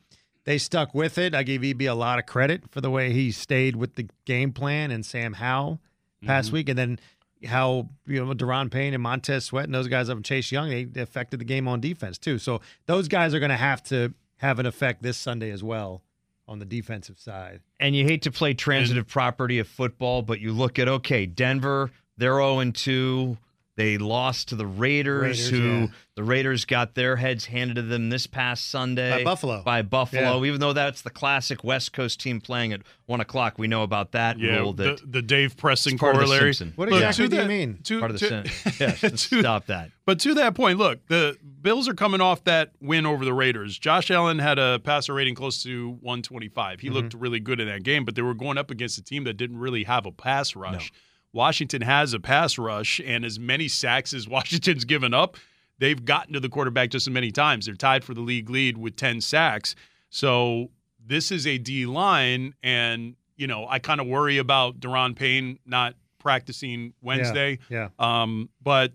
they 0.47 0.57
stuck 0.57 0.95
with 0.95 1.19
it. 1.19 1.35
I 1.35 1.43
gave 1.43 1.63
EB 1.63 1.83
a 1.83 1.95
lot 1.95 2.19
of 2.19 2.25
credit 2.25 2.71
for 2.71 2.81
the 2.81 2.91
way 2.91 3.13
he 3.13 3.31
stayed 3.31 3.77
with 3.77 3.97
the 3.97 4.09
game 4.25 4.53
plan 4.53 4.91
and 4.91 5.05
Sam 5.05 5.35
Howell 5.35 5.81
past 6.25 6.47
mm-hmm. 6.47 6.55
week, 6.55 6.69
and 6.71 6.79
then 6.79 6.99
how 7.45 7.91
you 8.07 8.25
know 8.25 8.33
Daron 8.33 8.71
Payne 8.71 8.95
and 8.95 9.03
Montez 9.03 9.45
Sweat 9.45 9.67
and 9.67 9.75
those 9.75 9.89
guys 9.89 10.09
up 10.09 10.17
and 10.17 10.25
Chase 10.25 10.51
Young 10.51 10.71
they 10.71 11.01
affected 11.01 11.41
the 11.41 11.45
game 11.45 11.69
on 11.69 11.81
defense 11.81 12.17
too. 12.17 12.39
So 12.39 12.63
those 12.87 13.09
guys 13.09 13.35
are 13.35 13.41
going 13.41 13.51
to 13.51 13.57
have 13.57 13.83
to 13.85 14.15
have 14.39 14.59
an 14.59 14.67
effect 14.67 15.03
this 15.03 15.19
Sunday 15.19 15.51
as 15.51 15.63
well 15.63 16.03
on 16.49 16.61
the 16.61 16.65
defensive 16.65 17.19
side. 17.19 17.61
And 17.81 17.97
you 17.97 18.05
hate 18.05 18.23
to 18.23 18.31
play 18.31 18.55
transitive 18.55 19.07
property 19.09 19.59
of 19.59 19.67
football, 19.67 20.23
but 20.23 20.41
you 20.41 20.53
look 20.53 20.79
at 20.79 20.89
okay, 20.89 21.27
Denver, 21.27 21.91
they're 22.17 22.35
0 22.35 22.71
2. 22.71 23.37
They 23.77 23.99
lost 23.99 24.49
to 24.49 24.57
the 24.57 24.67
Raiders, 24.67 25.23
Raiders, 25.23 25.49
who 25.51 25.59
yeah. 25.59 25.87
the 26.15 26.25
Raiders 26.25 26.65
got 26.65 26.95
their 26.95 27.17
heads 27.17 27.45
handed 27.45 27.77
to 27.77 27.83
them 27.83 28.09
this 28.09 28.27
past 28.27 28.71
Sunday 28.71 29.19
By 29.19 29.25
Buffalo. 29.25 29.63
By 29.63 29.83
Buffalo, 29.83 30.47
even 30.47 30.61
though 30.61 30.73
that's 30.73 31.03
the 31.03 31.11
classic 31.11 31.63
West 31.63 31.93
Coast 31.93 32.19
team 32.19 32.41
playing 32.41 32.73
at 32.73 32.81
one 33.05 33.21
o'clock. 33.21 33.59
We 33.59 33.69
know 33.69 33.83
about 33.83 34.13
that 34.13 34.39
Yeah, 34.39 34.57
rule. 34.57 34.73
That 34.73 35.01
the, 35.01 35.07
the 35.07 35.23
Dave 35.23 35.59
Preston 35.59 35.95
It's 35.95 36.01
part 36.01 36.15
of 36.15 36.23
the 36.23 36.27
corollary. 36.27 36.55
What 36.77 36.89
Look, 36.89 37.03
exactly 37.03 37.29
to 37.29 37.37
do 37.37 37.43
you 37.43 37.49
mean? 37.49 37.79
To, 37.85 37.99
part 37.99 38.11
of 38.13 38.19
the 38.19 38.29
to- 38.29 38.49
sin. 38.49 38.73
Yes, 38.81 39.01
to- 39.29 39.41
stop 39.41 39.67
that. 39.67 39.91
But 40.07 40.21
to 40.21 40.35
that 40.35 40.55
point, 40.55 40.79
look, 40.79 41.07
the 41.09 41.37
Bills 41.61 41.87
are 41.87 41.95
coming 41.95 42.23
off 42.23 42.45
that 42.45 42.71
win 42.81 43.05
over 43.05 43.27
the 43.27 43.35
Raiders. 43.35 43.79
Josh 43.79 44.11
Allen 44.11 44.39
had 44.39 44.59
a 44.59 44.79
passer 44.79 45.13
rating 45.13 45.35
close 45.35 45.63
to 45.65 45.99
125. 46.01 46.81
He 46.81 46.87
mm-hmm. 46.87 46.95
looked 46.95 47.13
really 47.13 47.41
good 47.41 47.61
in 47.61 47.69
that 47.69 47.83
game, 47.83 48.07
but 48.07 48.15
they 48.15 48.23
were 48.23 48.35
going 48.35 48.57
up 48.57 48.71
against 48.71 48.97
a 48.97 49.03
team 49.03 49.25
that 49.25 49.37
didn't 49.37 49.59
really 49.59 49.85
have 49.85 50.07
a 50.07 50.13
pass 50.13 50.57
rush. 50.57 50.93
Washington 51.33 51.83
has 51.83 52.13
a 52.15 52.21
pass 52.21 52.57
rush, 52.59 53.01
and 53.05 53.25
as 53.25 53.39
many 53.39 53.69
sacks 53.69 54.15
as 54.15 54.29
Washington's 54.29 54.85
given 54.85 55.13
up, 55.15 55.37
they've 55.79 56.05
gotten 56.05 56.33
to 56.33 56.41
the 56.41 56.49
quarterback 56.49 56.91
just 56.91 57.07
as 57.07 57.13
many 57.13 57.31
times. 57.31 57.67
They're 57.67 57.75
tied 57.75 58.05
for 58.05 58.15
the 58.15 58.21
league 58.23 58.49
lead 58.51 58.79
with 58.79 58.97
10 58.97 59.21
sacks. 59.21 59.75
So 60.11 60.71
this 61.05 61.31
is 61.31 61.47
a 61.47 61.59
D 61.59 61.87
line, 61.87 62.55
and, 62.63 63.17
you 63.37 63.47
know, 63.47 63.67
I 63.69 63.79
kind 63.79 64.01
of 64.01 64.07
worry 64.07 64.39
about 64.39 64.81
Daron 64.81 65.15
Payne 65.15 65.59
not 65.67 65.95
practicing 66.19 66.95
Wednesday. 67.03 67.59
Yeah. 67.69 67.89
Um, 67.99 68.49
but 68.63 68.93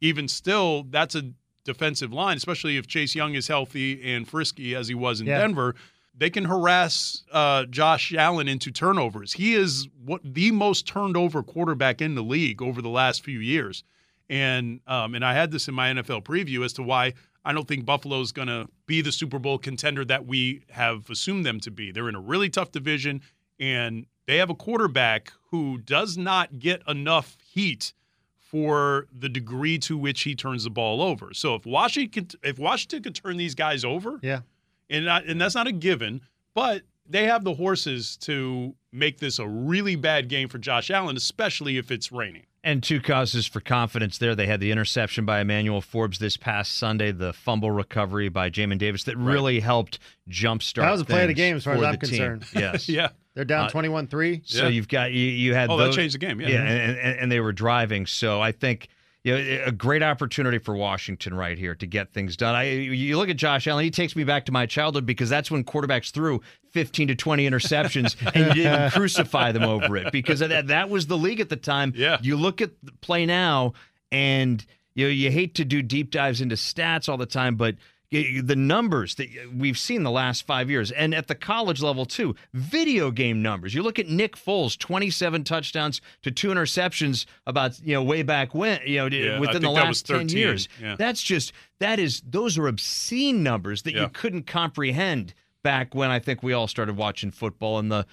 even 0.00 0.28
still, 0.28 0.84
that's 0.90 1.14
a 1.14 1.22
defensive 1.64 2.12
line, 2.12 2.36
especially 2.36 2.76
if 2.76 2.86
Chase 2.86 3.14
Young 3.14 3.34
is 3.34 3.46
healthy 3.48 4.12
and 4.14 4.26
frisky 4.28 4.74
as 4.74 4.88
he 4.88 4.94
was 4.94 5.20
in 5.20 5.26
Yeah. 5.26 5.38
Denver. 5.40 5.74
They 6.18 6.30
can 6.30 6.44
harass 6.44 7.22
uh, 7.32 7.64
Josh 7.66 8.12
Allen 8.12 8.48
into 8.48 8.70
turnovers. 8.72 9.32
He 9.32 9.54
is 9.54 9.88
what 10.04 10.20
the 10.24 10.50
most 10.50 10.86
turned 10.86 11.16
over 11.16 11.42
quarterback 11.42 12.02
in 12.02 12.14
the 12.16 12.22
league 12.22 12.60
over 12.60 12.82
the 12.82 12.88
last 12.88 13.24
few 13.24 13.38
years, 13.38 13.84
and 14.28 14.80
um, 14.86 15.14
and 15.14 15.24
I 15.24 15.34
had 15.34 15.50
this 15.50 15.68
in 15.68 15.74
my 15.74 15.90
NFL 15.90 16.24
preview 16.24 16.64
as 16.64 16.72
to 16.74 16.82
why 16.82 17.14
I 17.44 17.52
don't 17.52 17.68
think 17.68 17.86
Buffalo's 17.86 18.32
going 18.32 18.48
to 18.48 18.68
be 18.86 19.00
the 19.00 19.12
Super 19.12 19.38
Bowl 19.38 19.58
contender 19.58 20.04
that 20.06 20.26
we 20.26 20.62
have 20.70 21.08
assumed 21.08 21.46
them 21.46 21.60
to 21.60 21.70
be. 21.70 21.92
They're 21.92 22.08
in 22.08 22.14
a 22.14 22.20
really 22.20 22.50
tough 22.50 22.72
division, 22.72 23.22
and 23.60 24.04
they 24.26 24.36
have 24.38 24.50
a 24.50 24.54
quarterback 24.54 25.32
who 25.50 25.78
does 25.78 26.18
not 26.18 26.58
get 26.58 26.82
enough 26.86 27.38
heat 27.42 27.94
for 28.38 29.06
the 29.16 29.28
degree 29.28 29.78
to 29.78 29.96
which 29.96 30.22
he 30.22 30.34
turns 30.34 30.64
the 30.64 30.70
ball 30.70 31.00
over. 31.02 31.32
So 31.32 31.54
if 31.54 31.64
Washington 31.64 32.28
if 32.42 32.58
Washington 32.58 33.02
could 33.02 33.14
turn 33.14 33.36
these 33.36 33.54
guys 33.54 33.84
over, 33.84 34.18
Yeah. 34.22 34.40
And 34.90 35.04
not, 35.04 35.24
and 35.26 35.40
that's 35.40 35.54
not 35.54 35.66
a 35.66 35.72
given. 35.72 36.20
But 36.54 36.82
they 37.08 37.24
have 37.24 37.44
the 37.44 37.54
horses 37.54 38.16
to 38.18 38.74
make 38.92 39.18
this 39.18 39.38
a 39.38 39.46
really 39.46 39.96
bad 39.96 40.28
game 40.28 40.48
for 40.48 40.58
Josh 40.58 40.90
Allen, 40.90 41.16
especially 41.16 41.76
if 41.78 41.90
it's 41.90 42.10
raining. 42.12 42.44
And 42.64 42.82
two 42.82 43.00
causes 43.00 43.46
for 43.46 43.60
confidence 43.60 44.18
there. 44.18 44.34
They 44.34 44.46
had 44.46 44.60
the 44.60 44.72
interception 44.72 45.24
by 45.24 45.40
Emmanuel 45.40 45.80
Forbes 45.80 46.18
this 46.18 46.36
past 46.36 46.76
Sunday, 46.76 47.12
the 47.12 47.32
fumble 47.32 47.70
recovery 47.70 48.28
by 48.28 48.50
Jamin 48.50 48.78
Davis 48.78 49.04
that 49.04 49.16
really 49.16 49.60
helped 49.60 50.00
jumpstart. 50.28 50.82
That 50.82 50.90
was 50.90 51.00
a 51.00 51.04
play 51.04 51.22
of 51.22 51.28
the 51.28 51.34
game 51.34 51.56
as 51.56 51.64
far 51.64 51.74
as 51.74 51.82
I'm 51.82 51.92
the 51.92 51.98
team. 52.06 52.08
concerned. 52.08 52.44
Yes. 52.54 52.88
Yeah. 52.88 53.10
They're 53.34 53.44
down 53.44 53.66
Uh, 53.66 53.70
21 53.70 54.08
3. 54.08 54.42
So 54.44 54.64
Yeah. 54.64 54.68
you've 54.70 54.88
got 54.88 55.12
you, 55.12 55.20
you 55.24 55.54
had 55.54 55.70
Oh, 55.70 55.76
that 55.78 55.92
changed 55.92 56.14
the 56.14 56.18
game. 56.18 56.40
Yeah. 56.40 56.48
yeah, 56.48 56.62
and, 56.64 56.98
and, 56.98 57.18
and 57.20 57.32
they 57.32 57.38
were 57.40 57.52
driving. 57.52 58.04
So 58.06 58.40
I 58.42 58.50
think 58.50 58.88
you 59.28 59.34
know, 59.34 59.64
a 59.66 59.72
great 59.72 60.02
opportunity 60.02 60.58
for 60.58 60.74
Washington 60.74 61.34
right 61.34 61.58
here 61.58 61.74
to 61.74 61.86
get 61.86 62.12
things 62.12 62.36
done. 62.36 62.54
I 62.54 62.70
you 62.70 63.18
look 63.18 63.28
at 63.28 63.36
Josh 63.36 63.66
Allen; 63.66 63.84
he 63.84 63.90
takes 63.90 64.16
me 64.16 64.24
back 64.24 64.46
to 64.46 64.52
my 64.52 64.64
childhood 64.64 65.04
because 65.04 65.28
that's 65.28 65.50
when 65.50 65.64
quarterbacks 65.64 66.10
threw 66.10 66.40
15 66.72 67.08
to 67.08 67.14
20 67.14 67.48
interceptions 67.48 68.16
and 68.34 68.56
you 68.56 68.62
didn't 68.62 68.92
crucify 68.92 69.52
them 69.52 69.64
over 69.64 69.96
it 69.96 70.12
because 70.12 70.40
that 70.40 70.68
that 70.68 70.88
was 70.88 71.06
the 71.06 71.18
league 71.18 71.40
at 71.40 71.50
the 71.50 71.56
time. 71.56 71.92
Yeah. 71.94 72.18
You 72.22 72.36
look 72.36 72.62
at 72.62 72.70
the 72.82 72.92
play 73.00 73.26
now, 73.26 73.74
and 74.10 74.64
you 74.94 75.06
know 75.06 75.10
you 75.10 75.30
hate 75.30 75.56
to 75.56 75.64
do 75.64 75.82
deep 75.82 76.10
dives 76.10 76.40
into 76.40 76.54
stats 76.54 77.08
all 77.08 77.18
the 77.18 77.26
time, 77.26 77.56
but 77.56 77.74
the 78.10 78.56
numbers 78.56 79.16
that 79.16 79.28
we've 79.54 79.76
seen 79.78 80.02
the 80.02 80.10
last 80.10 80.46
five 80.46 80.70
years, 80.70 80.90
and 80.90 81.14
at 81.14 81.26
the 81.28 81.34
college 81.34 81.82
level 81.82 82.06
too, 82.06 82.34
video 82.54 83.10
game 83.10 83.42
numbers. 83.42 83.74
You 83.74 83.82
look 83.82 83.98
at 83.98 84.08
Nick 84.08 84.34
Foles, 84.36 84.78
twenty-seven 84.78 85.44
touchdowns 85.44 86.00
to 86.22 86.30
two 86.30 86.48
interceptions, 86.48 87.26
about 87.46 87.78
you 87.84 87.92
know 87.94 88.02
way 88.02 88.22
back 88.22 88.54
when, 88.54 88.80
you 88.86 88.96
know 88.98 89.06
Yeah, 89.08 89.38
within 89.38 89.60
the 89.60 89.68
think 89.68 89.76
that 89.76 89.88
was 89.88 90.00
last 90.00 90.06
ten 90.06 90.28
years. 90.30 90.68
yeah. 90.80 90.96
That's 90.96 91.20
just 91.22 91.52
that 91.80 91.98
is 91.98 92.22
those 92.26 92.56
are 92.56 92.66
obscene 92.66 93.42
numbers 93.42 93.82
that 93.82 93.94
Yeah. 93.94 94.02
you 94.04 94.08
couldn't 94.08 94.46
comprehend 94.46 95.34
back 95.62 95.94
when 95.94 96.10
I 96.10 96.18
think 96.18 96.42
we 96.42 96.54
all 96.54 96.66
started 96.68 96.96
watching 96.96 97.30
football 97.30 97.78
in 97.78 97.90
the 97.90 98.06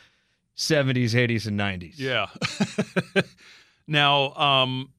seventies, 0.56 1.16
eighties, 1.16 1.48
and 1.48 1.56
nineties. 1.56 2.00
Yeah. 2.00 2.28
now, 3.88 4.34
um, 4.34 4.90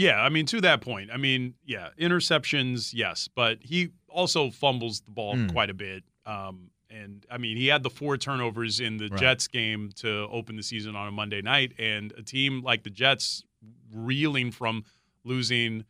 yeah, 0.00 0.20
I 0.20 0.28
mean, 0.30 0.46
to 0.46 0.60
that 0.62 0.80
point, 0.80 1.10
I 1.12 1.16
mean, 1.16 1.54
yeah, 1.64 1.88
interceptions, 1.98 2.92
yes, 2.94 3.28
but 3.34 3.58
he 3.60 3.90
also 4.08 4.50
fumbles 4.50 5.00
the 5.02 5.10
ball 5.10 5.36
Mm. 5.36 5.52
quite 5.52 5.70
a 5.70 5.74
bit. 5.74 6.04
Um, 6.26 6.70
and 6.88 7.24
I 7.30 7.38
mean, 7.38 7.56
he 7.56 7.66
had 7.68 7.82
the 7.82 7.90
four 7.90 8.16
turnovers 8.16 8.80
in 8.80 8.96
the 8.96 9.08
Right. 9.08 9.20
Jets 9.20 9.46
game 9.46 9.90
to 9.96 10.26
open 10.30 10.56
the 10.56 10.62
season 10.62 10.96
on 10.96 11.06
a 11.06 11.10
Monday 11.10 11.42
night, 11.42 11.72
and 11.78 12.12
a 12.16 12.22
team 12.22 12.62
like 12.62 12.82
the 12.82 12.90
Jets 12.90 13.44
reeling 13.92 14.50
from 14.50 14.84
losing 15.24 15.84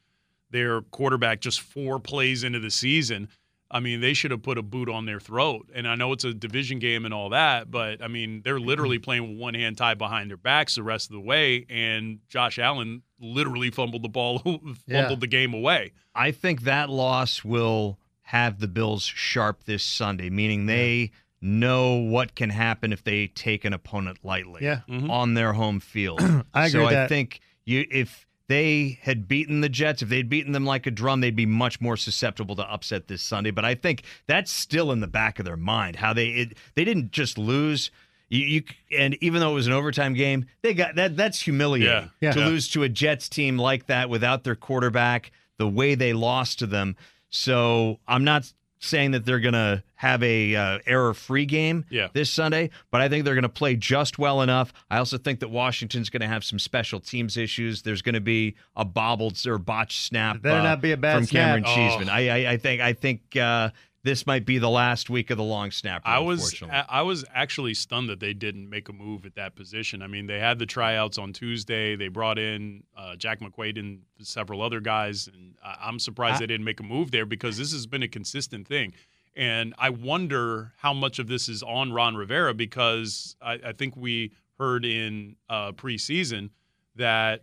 their 0.50 0.80
quarterback 0.82 1.40
just 1.40 1.60
four 1.60 2.00
plays 2.00 2.42
into 2.42 2.58
the 2.58 2.70
season. 2.70 3.28
I 3.70 3.78
mean, 3.78 4.00
they 4.00 4.14
should 4.14 4.32
have 4.32 4.42
put 4.42 4.58
a 4.58 4.62
boot 4.62 4.88
on 4.88 5.06
their 5.06 5.20
throat. 5.20 5.70
And 5.72 5.86
I 5.86 5.94
know 5.94 6.12
it's 6.12 6.24
a 6.24 6.34
division 6.34 6.80
game 6.80 7.04
and 7.04 7.14
all 7.14 7.28
that, 7.28 7.70
but 7.70 8.02
I 8.02 8.08
mean, 8.08 8.42
they're 8.42 8.58
literally 8.58 8.98
playing 8.98 9.28
with 9.30 9.38
one 9.38 9.54
hand 9.54 9.78
tied 9.78 9.96
behind 9.98 10.28
their 10.28 10.36
backs 10.36 10.74
the 10.74 10.82
rest 10.82 11.08
of 11.08 11.14
the 11.14 11.20
way. 11.20 11.66
And 11.70 12.18
Josh 12.28 12.58
Allen 12.58 13.02
literally 13.20 13.70
fumbled 13.70 14.02
the 14.02 14.08
ball, 14.08 14.38
fumbled 14.44 14.78
Yeah. 14.86 15.14
the 15.14 15.26
game 15.26 15.54
away. 15.54 15.92
I 16.14 16.30
think 16.32 16.62
that 16.62 16.88
loss 16.90 17.44
will 17.44 17.98
have 18.22 18.60
the 18.60 18.68
Bills 18.68 19.02
sharp 19.04 19.64
this 19.64 19.82
Sunday, 19.82 20.30
meaning 20.30 20.66
they 20.66 21.10
know 21.40 21.94
what 21.96 22.34
can 22.34 22.50
happen 22.50 22.92
if 22.92 23.02
they 23.02 23.26
take 23.28 23.64
an 23.64 23.72
opponent 23.72 24.18
lightly 24.22 24.62
Yeah. 24.64 24.80
Mhm. 24.88 25.10
on 25.10 25.34
their 25.34 25.52
home 25.54 25.80
field. 25.80 26.20
I 26.54 26.66
agree 26.66 26.70
so 26.70 26.78
with 26.80 26.88
I 26.88 26.94
that. 26.94 27.08
think 27.08 27.40
you 27.64 27.86
if 27.90 28.26
they 28.48 28.98
had 29.02 29.28
beaten 29.28 29.60
the 29.60 29.68
Jets, 29.68 30.02
if 30.02 30.08
they'd 30.08 30.28
beaten 30.28 30.52
them 30.52 30.64
like 30.66 30.84
a 30.86 30.90
drum, 30.90 31.20
they'd 31.20 31.36
be 31.36 31.46
much 31.46 31.80
more 31.80 31.96
susceptible 31.96 32.56
to 32.56 32.62
upset 32.72 33.06
this 33.06 33.22
Sunday. 33.22 33.52
But 33.52 33.64
I 33.64 33.74
think 33.76 34.02
that's 34.26 34.50
still 34.50 34.90
in 34.90 34.98
the 35.00 35.06
back 35.06 35.38
of 35.38 35.44
their 35.44 35.56
mind 35.56 35.96
how 35.96 36.12
they 36.12 36.28
it, 36.30 36.58
they 36.74 36.84
didn't 36.84 37.12
just 37.12 37.38
lose. 37.38 37.90
You, 38.30 38.46
you 38.46 38.62
and 38.98 39.16
even 39.20 39.40
though 39.40 39.50
it 39.50 39.54
was 39.54 39.66
an 39.66 39.72
overtime 39.74 40.14
game, 40.14 40.46
they 40.62 40.72
got 40.72 40.94
that. 40.94 41.16
That's 41.16 41.40
humiliating 41.40 42.10
Yeah. 42.20 42.32
to 42.32 42.40
Yeah. 42.40 42.46
lose 42.46 42.68
to 42.68 42.82
a 42.84 42.88
Jets 42.88 43.28
team 43.28 43.58
like 43.58 43.86
that 43.86 44.08
without 44.08 44.44
their 44.44 44.54
quarterback, 44.54 45.32
the 45.58 45.68
way 45.68 45.94
they 45.96 46.12
lost 46.12 46.60
to 46.60 46.66
them. 46.66 46.96
So 47.28 47.98
I'm 48.08 48.24
not 48.24 48.52
saying 48.82 49.10
that 49.10 49.26
they're 49.26 49.40
going 49.40 49.52
to 49.52 49.82
have 49.96 50.22
a 50.22 50.56
uh, 50.56 50.78
error-free 50.86 51.44
game 51.44 51.84
Yeah. 51.90 52.08
this 52.14 52.30
Sunday, 52.30 52.70
but 52.90 53.02
I 53.02 53.10
think 53.10 53.26
they're 53.26 53.34
going 53.34 53.42
to 53.42 53.48
play 53.50 53.76
just 53.76 54.18
well 54.18 54.40
enough. 54.40 54.72
I 54.90 54.96
also 54.96 55.18
think 55.18 55.40
that 55.40 55.48
Washington's 55.50 56.08
going 56.08 56.22
to 56.22 56.26
have 56.26 56.42
some 56.44 56.58
special 56.58 56.98
teams 56.98 57.36
issues. 57.36 57.82
There's 57.82 58.00
going 58.00 58.14
to 58.14 58.22
be 58.22 58.54
a 58.74 58.86
bobbled 58.86 59.38
or 59.46 59.58
botched 59.58 60.00
snap. 60.00 60.36
It 60.36 60.42
better 60.42 60.60
uh, 60.60 60.62
not 60.62 60.80
be 60.80 60.92
a 60.92 60.96
bad 60.96 61.18
from 61.18 61.26
Cameron 61.26 61.64
snap. 61.64 61.76
Cheeseman. 61.76 62.08
Oh. 62.08 62.12
I, 62.12 62.20
I, 62.28 62.52
I 62.52 62.56
think 62.56 62.80
I 62.80 62.92
think 62.94 63.36
uh, 63.36 63.68
this 64.02 64.26
might 64.26 64.46
be 64.46 64.58
the 64.58 64.70
last 64.70 65.10
week 65.10 65.30
of 65.30 65.36
the 65.36 65.44
long 65.44 65.70
snapper. 65.70 66.08
I 66.08 66.18
was. 66.20 66.54
I 66.88 67.02
was 67.02 67.24
actually 67.34 67.74
stunned 67.74 68.08
that 68.08 68.18
they 68.20 68.32
didn't 68.32 68.68
make 68.70 68.88
a 68.88 68.92
move 68.92 69.26
at 69.26 69.34
that 69.34 69.54
position. 69.56 70.00
I 70.02 70.06
mean, 70.06 70.26
they 70.26 70.38
had 70.38 70.58
the 70.58 70.66
tryouts 70.66 71.18
on 71.18 71.32
Tuesday. 71.32 71.96
They 71.96 72.08
brought 72.08 72.38
in 72.38 72.84
uh, 72.96 73.16
Jack 73.16 73.40
McQuaid 73.40 73.78
and 73.78 74.00
several 74.20 74.62
other 74.62 74.80
guys, 74.80 75.28
and 75.32 75.54
I'm 75.62 75.98
surprised 75.98 76.36
I- 76.36 76.40
they 76.40 76.46
didn't 76.46 76.64
make 76.64 76.80
a 76.80 76.84
move 76.84 77.10
there 77.10 77.26
because 77.26 77.58
this 77.58 77.72
has 77.72 77.86
been 77.86 78.02
a 78.02 78.08
consistent 78.08 78.66
thing. 78.66 78.94
And 79.36 79.74
I 79.78 79.90
wonder 79.90 80.72
how 80.78 80.92
much 80.92 81.18
of 81.18 81.28
this 81.28 81.48
is 81.48 81.62
on 81.62 81.92
Ron 81.92 82.16
Rivera 82.16 82.52
because 82.52 83.36
I, 83.40 83.58
I 83.66 83.72
think 83.72 83.96
we 83.96 84.32
heard 84.58 84.84
in 84.84 85.36
uh, 85.48 85.72
preseason 85.72 86.50
that 86.96 87.42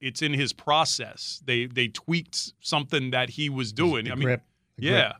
it's 0.00 0.22
in 0.22 0.32
his 0.32 0.52
process. 0.52 1.42
They 1.44 1.66
they 1.66 1.88
tweaked 1.88 2.52
something 2.60 3.10
that 3.10 3.30
he 3.30 3.48
was 3.50 3.72
doing. 3.72 4.06
I 4.10 4.14
mean, 4.14 4.24
grip. 4.24 4.42
The 4.78 4.88
grip. 4.88 5.16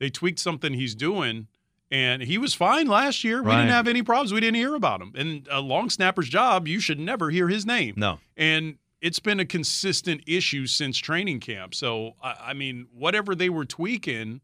They 0.00 0.10
tweaked 0.10 0.40
something 0.40 0.74
he's 0.74 0.94
doing, 0.96 1.46
and 1.92 2.22
he 2.22 2.36
was 2.38 2.54
fine 2.54 2.88
last 2.88 3.22
year. 3.22 3.42
We 3.42 3.52
didn't 3.52 3.68
have 3.68 3.86
any 3.86 4.02
problems. 4.02 4.32
We 4.32 4.40
didn't 4.40 4.56
hear 4.56 4.74
about 4.74 5.00
him. 5.00 5.12
And 5.16 5.46
a 5.50 5.60
long 5.60 5.88
snapper's 5.90 6.28
job, 6.28 6.66
you 6.66 6.80
should 6.80 6.98
never 6.98 7.30
hear 7.30 7.46
his 7.48 7.64
name. 7.64 7.94
no. 7.96 8.18
And 8.36 8.78
it's 9.02 9.18
been 9.18 9.40
a 9.40 9.46
consistent 9.46 10.22
issue 10.26 10.66
since 10.66 10.98
training 10.98 11.40
camp. 11.40 11.74
So 11.74 12.16
I, 12.22 12.34
I 12.48 12.52
mean, 12.54 12.86
whatever 12.92 13.34
they 13.34 13.48
were 13.48 13.64
tweaking, 13.64 14.40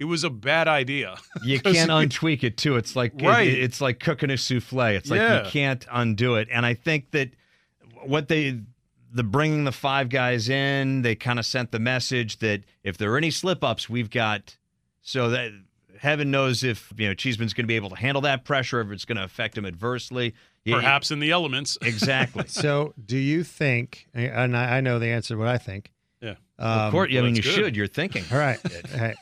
it 0.00 0.04
was 0.06 0.24
a 0.24 0.30
bad 0.30 0.66
idea. 0.66 1.16
you 1.44 1.60
can't 1.60 1.90
untweak 1.90 2.42
it 2.42 2.56
too. 2.56 2.74
It's 2.76 2.96
like 2.96 3.12
Right. 3.20 3.46
it- 3.46 3.58
it's 3.60 3.80
like 3.80 4.00
cooking 4.00 4.30
a 4.30 4.36
souffle. 4.36 4.96
It's 4.96 5.08
like 5.08 5.18
Yeah. 5.20 5.44
you 5.44 5.50
can't 5.50 5.86
undo 5.90 6.34
it. 6.34 6.48
And 6.50 6.66
I 6.66 6.74
think 6.74 7.12
that 7.12 7.30
what 8.04 8.26
they 8.28 8.58
the 9.12 9.22
bringing 9.22 9.62
the 9.64 9.72
five 9.72 10.08
guys 10.10 10.48
in, 10.48 11.02
they 11.02 11.14
kind 11.14 11.38
of 11.38 11.46
sent 11.46 11.70
the 11.70 11.78
message 11.78 12.38
that 12.40 12.64
if 12.82 12.98
there 12.98 13.12
are 13.14 13.16
any 13.16 13.30
slip 13.30 13.62
ups, 13.64 13.88
we've 13.88 14.10
got 14.10 14.56
so 15.06 15.30
that 15.30 15.52
heaven 16.00 16.30
knows 16.32 16.64
if 16.64 16.92
you 16.98 17.06
know 17.08 17.14
Cheeseman's 17.14 17.54
going 17.54 17.62
to 17.64 17.68
be 17.68 17.76
able 17.76 17.90
to 17.90 17.96
handle 17.96 18.20
that 18.22 18.44
pressure, 18.44 18.80
if 18.80 18.90
it's 18.90 19.04
going 19.04 19.16
to 19.16 19.24
affect 19.24 19.56
him 19.56 19.64
adversely. 19.64 20.34
Yeah, 20.64 20.74
Perhaps 20.76 21.12
in 21.12 21.20
the 21.20 21.30
elements. 21.30 21.78
exactly. 21.82 22.44
So, 22.48 22.92
do 23.04 23.16
you 23.16 23.44
think, 23.44 24.08
and 24.12 24.56
I 24.56 24.78
I 24.78 24.80
know 24.80 24.98
the 24.98 25.06
answer 25.06 25.34
to 25.34 25.38
what 25.38 25.46
I 25.48 25.58
think. 25.58 25.92
Yeah. 26.20 26.30
Um, 26.58 26.68
of 26.80 26.92
course, 26.92 27.10
I 27.12 27.20
mean 27.20 27.36
you 27.36 27.42
good. 27.42 27.52
should. 27.52 27.76
You're 27.76 27.86
thinking. 27.86 28.24
All 28.32 28.38
right. 28.38 28.58
hey, 28.90 29.14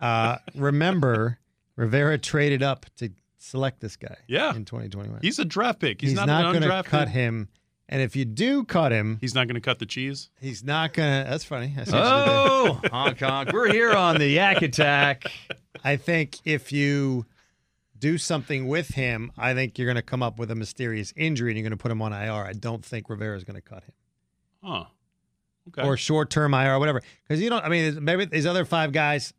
uh, 0.00 0.38
remember, 0.54 1.38
Rivera 1.76 2.16
traded 2.18 2.62
up 2.62 2.86
to 2.96 3.10
select 3.38 3.80
this 3.80 3.96
guy 3.96 4.16
Yeah. 4.26 4.54
in 4.54 4.64
2021. 4.64 5.18
He's 5.22 5.38
a 5.38 5.44
draft 5.44 5.80
pick. 5.80 6.00
He's, 6.00 6.10
He's 6.10 6.16
not, 6.16 6.26
not 6.28 6.46
an 6.46 6.52
going 6.52 6.62
to 6.62 6.68
undrafted. 6.68 6.84
cut 6.86 7.08
him. 7.08 7.48
And 7.88 8.02
if 8.02 8.16
you 8.16 8.24
do 8.24 8.64
cut 8.64 8.90
him, 8.90 9.18
He's 9.20 9.34
not 9.34 9.46
going 9.46 9.54
to 9.54 9.60
cut 9.60 9.78
the 9.78 9.86
cheese. 9.86 10.30
he's 10.40 10.64
not 10.64 10.92
going 10.92 11.24
to. 11.24 11.30
That's 11.30 11.44
funny. 11.44 11.72
I 11.78 11.84
see 11.84 11.92
what 11.92 12.02
you 12.02 12.24
did 12.24 12.26
there. 12.26 12.36
Oh, 12.36 12.80
Hong 12.90 13.14
Kong. 13.14 13.46
We're 13.52 13.72
here 13.72 13.92
on 13.92 14.18
the 14.18 14.26
Yak 14.26 14.62
Attack. 14.62 15.30
I 15.84 15.96
think 15.96 16.38
if 16.44 16.72
you 16.72 17.26
do 17.98 18.18
something 18.18 18.66
with 18.66 18.88
him, 18.88 19.30
I 19.38 19.54
think 19.54 19.78
you're 19.78 19.86
going 19.86 19.96
to 19.96 20.02
come 20.02 20.22
up 20.22 20.38
with 20.38 20.50
a 20.50 20.54
mysterious 20.56 21.12
injury 21.16 21.50
and 21.50 21.58
you're 21.58 21.62
going 21.68 21.76
to 21.78 21.82
put 21.82 21.92
him 21.92 22.02
on 22.02 22.12
IR. 22.12 22.44
I 22.44 22.52
don't 22.52 22.84
think 22.84 23.08
Rivera 23.08 23.36
is 23.36 23.44
going 23.44 23.54
to 23.54 23.62
cut 23.62 23.84
him 23.84 23.92
Huh. 24.62 24.84
Okay. 25.68 25.86
or 25.86 25.96
short 25.96 26.30
term 26.30 26.54
IR 26.54 26.74
or 26.74 26.78
whatever. 26.78 27.02
Because 27.22 27.40
you 27.40 27.50
don't. 27.50 27.64
I 27.64 27.68
mean, 27.68 28.04
maybe 28.04 28.24
these 28.24 28.46
other 28.46 28.64
five 28.64 28.92
guys. 28.92 29.32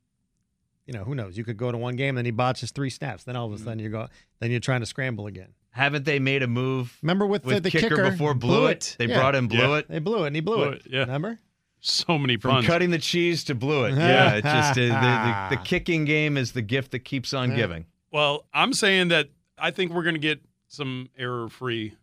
You 0.86 0.94
know, 0.94 1.04
who 1.04 1.16
knows? 1.16 1.38
You 1.38 1.44
could 1.44 1.58
go 1.58 1.70
to 1.70 1.78
one 1.78 1.98
game, 1.98 2.16
then 2.16 2.24
he 2.24 2.32
botches 2.32 2.72
three 2.72 2.90
snaps. 2.90 3.26
Then 3.26 3.36
all 3.36 3.48
of 3.48 3.52
a 3.52 3.58
hmm. 3.58 3.64
sudden 3.66 3.80
you 3.80 3.90
go, 3.90 4.08
then 4.40 4.52
you're 4.52 4.62
trying 4.62 4.80
to 4.80 4.86
scramble 4.86 5.28
again. 5.28 5.50
Haven't 5.78 6.06
they 6.06 6.20
made 6.20 6.42
a 6.44 6.48
move 6.48 6.98
Remember 7.02 7.26
with, 7.28 7.46
with 7.46 7.56
the, 7.58 7.62
the 7.62 7.72
kicker, 7.72 7.90
kicker, 7.96 8.12
before 8.12 8.34
blew 8.34 8.66
it? 8.66 8.96
They 8.98 9.06
Yeah. 9.06 9.20
brought 9.20 9.36
in 9.36 9.48
blew 9.48 9.60
Yeah. 9.60 9.78
it. 9.78 9.88
They 9.88 10.00
blew 10.00 10.24
it, 10.24 10.28
and 10.28 10.36
he 10.36 10.42
blew, 10.42 10.56
Blew 10.58 10.70
it. 10.70 10.86
it, 10.86 10.92
yeah. 10.92 11.00
Remember? 11.02 11.40
so 11.80 12.18
many 12.18 12.36
puns. 12.38 12.42
From 12.42 12.52
puns. 12.56 12.66
cutting 12.66 12.90
the 12.90 12.98
cheese 12.98 13.44
to 13.46 13.56
blew 13.56 13.86
it. 13.86 13.94
Yeah, 13.96 14.34
it's 14.34 14.44
just 14.44 14.72
uh, 14.72 14.74
the, 14.74 14.88
the, 14.90 15.48
the 15.58 15.62
kicking 15.64 16.06
game 16.06 16.36
is 16.36 16.52
the 16.54 16.64
gift 16.64 16.92
that 16.92 17.00
keeps 17.00 17.34
on 17.34 17.52
Yeah. 17.52 17.56
giving. 17.58 17.86
Well, 18.12 18.46
I'm 18.54 18.74
saying 18.74 19.10
that 19.10 19.30
I 19.58 19.70
think 19.72 19.94
we're 19.94 20.04
going 20.04 20.16
to 20.16 20.20
get 20.20 20.42
some 20.68 21.10
error-free 21.18 21.94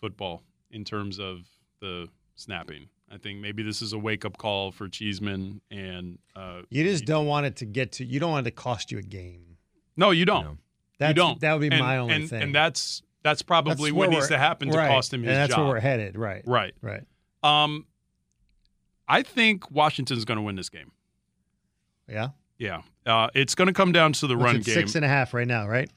football 0.00 0.42
in 0.70 0.84
terms 0.84 1.18
of 1.20 1.40
the 1.80 2.08
snapping. 2.34 2.88
I 3.12 3.18
think 3.18 3.40
maybe 3.40 3.62
this 3.62 3.82
is 3.82 3.92
a 3.92 3.98
wake-up 3.98 4.38
call 4.38 4.70
for 4.72 4.88
Cheeseman 4.88 5.60
and 5.70 6.18
uh, 6.34 6.62
You 6.70 6.84
just 6.84 7.04
don't 7.04 7.26
want 7.26 7.44
it 7.46 7.56
to 7.56 7.66
get 7.66 7.92
to. 7.92 8.04
You 8.04 8.20
don't 8.20 8.30
want 8.30 8.46
it 8.46 8.50
to 8.50 8.56
cost 8.56 8.90
you 8.90 8.98
a 8.98 9.02
game. 9.02 9.56
no, 9.96 10.10
you 10.12 10.24
don't. 10.24 10.44
No. 10.44 10.58
That's, 10.98 11.10
you 11.10 11.14
don't. 11.14 11.40
That 11.40 11.52
would 11.54 11.60
be 11.62 11.68
and, 11.74 11.78
my 11.78 11.96
only 11.98 12.14
and, 12.14 12.28
thing. 12.30 12.42
And 12.42 12.54
that's 12.54 13.02
that's 13.22 13.42
probably 13.42 13.90
That's 13.90 13.92
what 13.92 14.10
needs 14.10 14.28
to 14.28 14.38
happen 14.38 14.70
to 14.70 14.78
right. 14.78 14.88
cost 14.88 15.12
him 15.12 15.22
his 15.22 15.30
and 15.30 15.36
that's 15.36 15.50
job. 15.50 15.60
where 15.60 15.74
we're 15.74 15.80
headed. 15.80 16.16
Right. 16.16 16.42
right. 16.46 16.74
Right. 16.80 17.02
Um, 17.42 17.86
I 19.08 19.22
think 19.22 19.70
Washington's 19.70 20.24
going 20.24 20.36
to 20.36 20.42
win 20.42 20.56
this 20.56 20.68
game. 20.68 20.92
Yeah. 22.08 22.28
Yeah, 22.60 22.82
uh, 23.06 23.28
it's 23.34 23.54
going 23.54 23.68
to 23.68 23.72
come 23.72 23.90
down 23.90 24.12
to 24.12 24.26
the 24.26 24.36
What's 24.36 24.44
run 24.44 24.60
game. 24.60 24.74
Six 24.74 24.94
and 24.94 25.02
a 25.02 25.08
half 25.08 25.32
right 25.32 25.48
now, 25.48 25.66
right? 25.66 25.90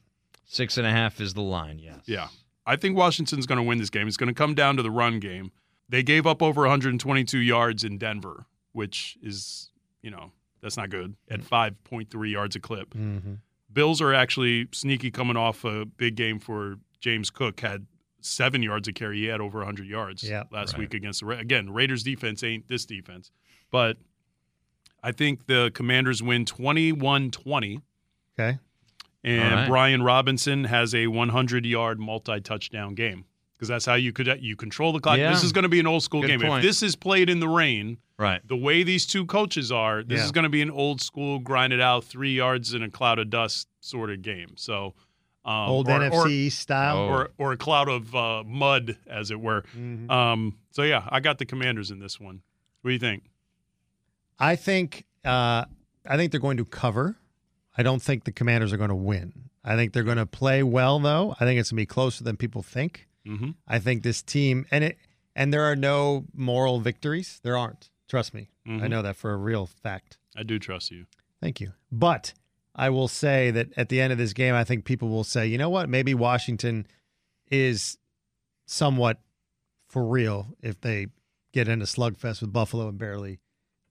Six 0.46 0.78
and 0.78 0.86
a 0.86 0.90
half 0.90 1.20
is 1.20 1.34
the 1.34 1.42
line. 1.42 1.78
Yes. 1.78 2.00
Yeah. 2.06 2.28
I 2.66 2.76
think 2.76 2.96
Washington's 2.96 3.44
going 3.44 3.58
to 3.58 3.62
win 3.62 3.76
this 3.76 3.90
game. 3.90 4.08
It's 4.08 4.16
going 4.16 4.28
to 4.28 4.34
come 4.34 4.54
down 4.54 4.76
to 4.78 4.82
the 4.82 4.90
run 4.90 5.20
game. 5.20 5.52
They 5.90 6.02
gave 6.02 6.26
up 6.26 6.42
over 6.42 6.62
122 6.62 7.38
yards 7.38 7.84
in 7.84 7.98
Denver, 7.98 8.46
which 8.72 9.18
is, 9.22 9.68
you 10.00 10.10
know, 10.10 10.32
that's 10.62 10.78
not 10.78 10.88
good 10.88 11.14
at 11.30 11.42
5.3 11.42 12.32
yards 12.32 12.56
a 12.56 12.60
clip. 12.60 12.94
Mm-hmm. 12.94 13.34
Bills 13.70 14.00
are 14.00 14.14
actually 14.14 14.68
sneaky 14.72 15.10
coming 15.10 15.36
off 15.36 15.64
a 15.64 15.84
big 15.84 16.14
game 16.14 16.38
for 16.38 16.76
James 17.04 17.28
Cook 17.28 17.60
had 17.60 17.84
7 18.22 18.62
yards 18.62 18.88
a 18.88 18.92
carry. 18.94 19.18
He 19.18 19.24
had 19.26 19.42
over 19.42 19.58
100 19.58 19.86
yards 19.86 20.22
Yeah, 20.26 20.44
last 20.50 20.72
right. 20.72 20.78
week 20.80 20.94
against 20.94 21.20
the 21.20 21.26
Ra- 21.26 21.36
again, 21.38 21.68
Raiders 21.68 22.02
defense 22.02 22.42
ain't 22.42 22.66
this 22.66 22.86
defense. 22.86 23.30
But 23.70 23.98
I 25.02 25.12
think 25.12 25.46
the 25.46 25.70
Commanders 25.74 26.22
win 26.22 26.46
21-20 26.46 27.82
Okay. 28.38 28.58
and 29.22 29.42
All 29.42 29.50
right. 29.50 29.68
Brian 29.68 30.02
Robinson 30.02 30.64
has 30.64 30.94
a 30.94 31.06
100 31.08 31.66
yard 31.66 32.00
multi 32.00 32.40
touchdown 32.40 32.94
game 32.94 33.26
because 33.52 33.68
that's 33.68 33.84
how 33.84 33.96
you 33.96 34.10
could 34.14 34.38
you 34.42 34.56
control 34.56 34.94
the 34.94 35.00
clock. 35.00 35.18
Yeah. 35.18 35.30
This 35.30 35.44
is 35.44 35.52
going 35.52 35.64
to 35.64 35.68
be 35.68 35.80
an 35.80 35.86
old 35.86 36.02
school 36.02 36.22
Good 36.22 36.28
game. 36.28 36.40
point. 36.40 36.64
If 36.64 36.70
this 36.70 36.82
is 36.82 36.96
played 36.96 37.28
in 37.28 37.40
the 37.40 37.48
rain, 37.48 37.98
Right. 38.16 38.40
the 38.48 38.56
way 38.56 38.82
these 38.82 39.04
two 39.04 39.26
coaches 39.26 39.70
are, 39.70 40.02
this 40.02 40.20
Yeah. 40.20 40.24
is 40.24 40.32
going 40.32 40.44
to 40.44 40.48
be 40.48 40.62
an 40.62 40.70
old 40.70 41.02
school 41.02 41.38
grinded 41.38 41.82
out 41.82 42.04
three 42.04 42.34
yards 42.34 42.72
in 42.72 42.82
a 42.82 42.88
cloud 42.90 43.18
of 43.18 43.28
dust 43.28 43.68
sort 43.80 44.08
of 44.10 44.22
game. 44.22 44.56
So 44.56 44.94
um, 45.44 45.68
Old 45.68 45.88
or, 45.88 45.98
NFC 46.00 46.46
or, 46.46 46.50
style. 46.50 46.96
Oh. 46.96 47.08
or 47.08 47.30
or 47.38 47.52
a 47.52 47.56
cloud 47.56 47.88
of 47.88 48.14
uh, 48.14 48.42
mud, 48.44 48.96
as 49.06 49.30
it 49.30 49.40
were. 49.40 49.62
Mhm. 49.76 50.10
Um, 50.10 50.58
so 50.70 50.82
yeah, 50.82 51.06
I 51.08 51.20
got 51.20 51.38
the 51.38 51.44
Commanders 51.46 51.90
in 51.90 51.98
this 51.98 52.18
one. 52.18 52.42
What 52.82 52.90
do 52.90 52.92
you 52.94 52.98
think? 53.00 53.24
I 54.38 54.56
think 54.56 55.04
uh, 55.24 55.64
I 56.06 56.16
think 56.16 56.30
they're 56.32 56.40
going 56.40 56.56
to 56.58 56.64
cover. 56.64 57.16
I 57.76 57.82
don't 57.82 58.00
think 58.02 58.24
the 58.24 58.32
Commanders 58.32 58.72
are 58.72 58.76
going 58.76 58.88
to 58.90 58.94
win. 58.94 59.50
I 59.64 59.76
think 59.76 59.92
they're 59.92 60.02
going 60.02 60.18
to 60.18 60.26
play 60.26 60.62
well, 60.62 60.98
though. 60.98 61.34
I 61.40 61.44
think 61.44 61.58
it's 61.58 61.70
going 61.70 61.76
to 61.78 61.82
be 61.82 61.86
closer 61.86 62.22
than 62.22 62.36
people 62.36 62.62
think. 62.62 63.08
Mm-hmm. 63.26 63.50
I 63.66 63.78
think 63.78 64.02
this 64.02 64.22
team 64.22 64.66
and 64.70 64.84
it 64.84 64.98
and 65.34 65.52
there 65.52 65.62
are 65.64 65.76
no 65.76 66.26
moral 66.34 66.80
victories. 66.80 67.40
There 67.42 67.56
aren't. 67.56 67.90
Trust 68.08 68.34
me. 68.34 68.50
I 68.66 68.70
Mhm. 68.70 68.90
know 68.90 69.02
that 69.02 69.16
for 69.16 69.32
a 69.32 69.36
real 69.36 69.66
fact. 69.66 70.18
I 70.36 70.42
do 70.42 70.58
trust 70.58 70.90
you. 70.90 71.06
Thank 71.40 71.60
you. 71.60 71.72
But 71.90 72.34
I 72.74 72.90
will 72.90 73.08
say 73.08 73.50
that 73.52 73.68
at 73.76 73.88
the 73.88 74.00
end 74.00 74.12
of 74.12 74.18
this 74.18 74.32
game, 74.32 74.54
I 74.54 74.64
think 74.64 74.84
people 74.84 75.08
will 75.08 75.24
say, 75.24 75.46
you 75.46 75.58
know 75.58 75.70
what? 75.70 75.88
Maybe 75.88 76.12
Washington 76.14 76.86
is 77.50 77.98
somewhat 78.66 79.18
for 79.88 80.04
real 80.04 80.48
if 80.62 80.80
they 80.80 81.06
get 81.52 81.68
into 81.68 81.84
slugfest 81.86 82.40
with 82.40 82.52
Buffalo 82.52 82.88
and 82.88 82.98
barely 82.98 83.38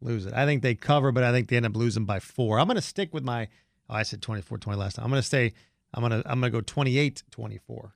lose 0.02 0.25
it. 0.25 0.34
I 0.34 0.46
think 0.46 0.63
they 0.63 0.75
cover, 0.75 1.12
but 1.13 1.24
I 1.24 1.32
think 1.32 1.48
they 1.48 1.56
end 1.56 1.66
up 1.66 1.75
losing 1.78 2.04
by 2.06 2.20
four. 2.20 2.60
I'm 2.60 2.68
going 2.68 2.75
to 2.75 2.82
stick 2.82 3.13
with 3.13 3.24
my. 3.24 3.48
Oh, 3.90 3.96
I 3.96 4.04
said 4.04 4.22
24-20 4.22 4.75
last 4.78 4.96
time. 4.96 5.06
I'm 5.06 5.12
going 5.12 5.22
to 5.22 5.25
stay. 5.25 5.54
I'm 5.94 6.02
going 6.08 6.22
to. 6.22 6.30
I'm 6.30 6.42
going 6.42 6.52
to 6.52 6.62
go 6.62 6.63
28-24. 6.63 7.92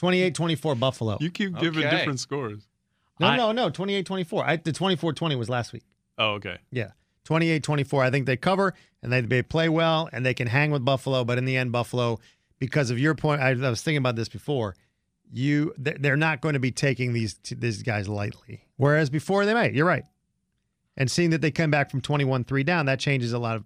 28-24 0.00 0.78
Buffalo. 0.78 1.16
You 1.20 1.30
keep 1.30 1.56
giving 1.58 1.84
Okay. 1.86 1.96
different 1.96 2.20
scores. 2.20 2.66
no, 3.20 3.28
I- 3.28 3.36
no, 3.36 3.52
no. 3.52 3.70
28-24. 3.70 4.44
I, 4.44 4.56
the 4.56 4.72
24-20 4.72 5.38
was 5.38 5.48
last 5.48 5.72
week. 5.72 5.84
Oh, 6.18 6.32
okay. 6.34 6.58
Yeah. 6.70 6.90
28 7.24 7.62
24. 7.62 8.02
I 8.02 8.10
think 8.10 8.26
they 8.26 8.36
cover 8.36 8.74
and 9.02 9.12
they, 9.12 9.20
they 9.20 9.42
play 9.42 9.68
well 9.68 10.08
and 10.12 10.24
they 10.26 10.34
can 10.34 10.46
hang 10.48 10.70
with 10.70 10.84
Buffalo. 10.84 11.24
But 11.24 11.38
in 11.38 11.44
the 11.44 11.56
end, 11.56 11.72
Buffalo, 11.72 12.18
because 12.58 12.90
of 12.90 12.98
your 12.98 13.14
point, 13.14 13.40
I, 13.40 13.50
I 13.50 13.70
was 13.70 13.82
thinking 13.82 13.98
about 13.98 14.16
this 14.16 14.28
before. 14.28 14.74
You, 15.32 15.72
they- 15.78 15.96
they're 15.98 16.16
not 16.16 16.40
going 16.40 16.54
to 16.54 16.60
be 16.60 16.70
taking 16.72 17.12
these 17.12 17.34
these 17.50 17.82
guys 17.82 18.08
lightly. 18.08 18.66
Whereas 18.76 19.08
before 19.10 19.46
they 19.46 19.54
might. 19.54 19.72
You're 19.74 19.86
right. 19.86 20.04
And 20.96 21.10
seeing 21.10 21.30
that 21.30 21.40
they 21.40 21.50
come 21.50 21.70
back 21.70 21.90
from 21.90 22.00
21 22.02 22.44
3 22.44 22.64
down, 22.64 22.86
that 22.86 23.00
changes 23.00 23.32
a 23.32 23.38
lot 23.38 23.56
of 23.56 23.64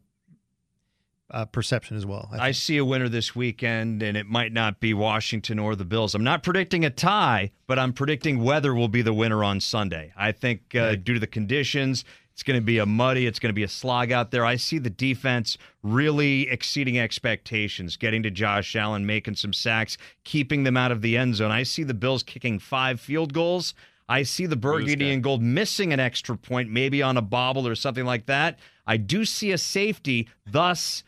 uh, 1.29 1.45
perception 1.47 1.97
as 1.97 2.07
well. 2.07 2.29
I 2.33 2.49
I 2.49 2.51
see 2.53 2.77
a 2.77 2.85
winner 2.85 3.09
this 3.09 3.35
weekend, 3.35 4.01
and 4.03 4.17
it 4.17 4.27
might 4.27 4.53
not 4.53 4.79
be 4.79 4.95
Washington 4.95 5.59
or 5.59 5.75
the 5.75 5.85
Bills. 5.85 6.15
I'm 6.15 6.23
not 6.23 6.45
predicting 6.45 6.85
a 6.85 6.91
tie, 6.91 7.51
but 7.67 7.81
I'm 7.81 7.93
predicting 7.93 8.45
weather 8.45 8.73
will 8.75 8.87
be 8.89 9.03
the 9.03 9.13
winner 9.13 9.43
on 9.43 9.59
Sunday. 9.59 10.13
I 10.17 10.31
think 10.31 10.75
uh, 10.77 10.95
due 10.95 11.15
to 11.15 11.21
the 11.21 11.27
conditions, 11.27 12.05
it's 12.37 12.43
going 12.43 12.61
to 12.61 12.65
be 12.65 12.77
a 12.77 12.85
muddy, 12.85 13.27
it's 13.27 13.39
going 13.39 13.49
to 13.49 13.55
be 13.55 13.63
a 13.63 13.69
slog 13.69 14.13
out 14.13 14.31
there. 14.31 14.45
I 14.45 14.57
see 14.57 14.77
the 14.77 14.91
defense 14.91 15.57
really 15.83 16.51
exceeding 16.51 16.99
expectations, 16.99 17.97
getting 17.97 18.23
to 18.25 18.31
Josh 18.31 18.77
Allen, 18.77 19.07
making 19.07 19.37
some 19.37 19.55
sacks, 19.55 19.97
keeping 20.23 20.63
them 20.65 20.77
out 20.77 20.93
of 20.93 21.01
the 21.01 21.17
end 21.17 21.37
zone. 21.37 21.51
I 21.51 21.63
see 21.63 21.83
the 21.83 21.95
Bills 21.95 22.23
kicking 22.23 22.59
five 22.59 23.01
field 23.01 23.33
goals. 23.33 23.73
I 24.07 24.23
see 24.23 24.45
the 24.45 24.55
burgundy 24.55 25.11
and 25.13 25.23
gold 25.23 25.41
missing 25.41 25.95
an 25.95 25.99
extra 25.99 26.37
point, 26.37 26.69
maybe 26.71 27.03
on 27.03 27.17
a 27.17 27.23
bobble 27.23 27.67
or 27.67 27.75
something 27.75 28.05
like 28.05 28.27
that. 28.27 28.59
I 28.87 28.99
do 28.99 29.25
see 29.25 29.51
a 29.51 29.57
safety, 29.59 30.29
thus. 30.47 31.05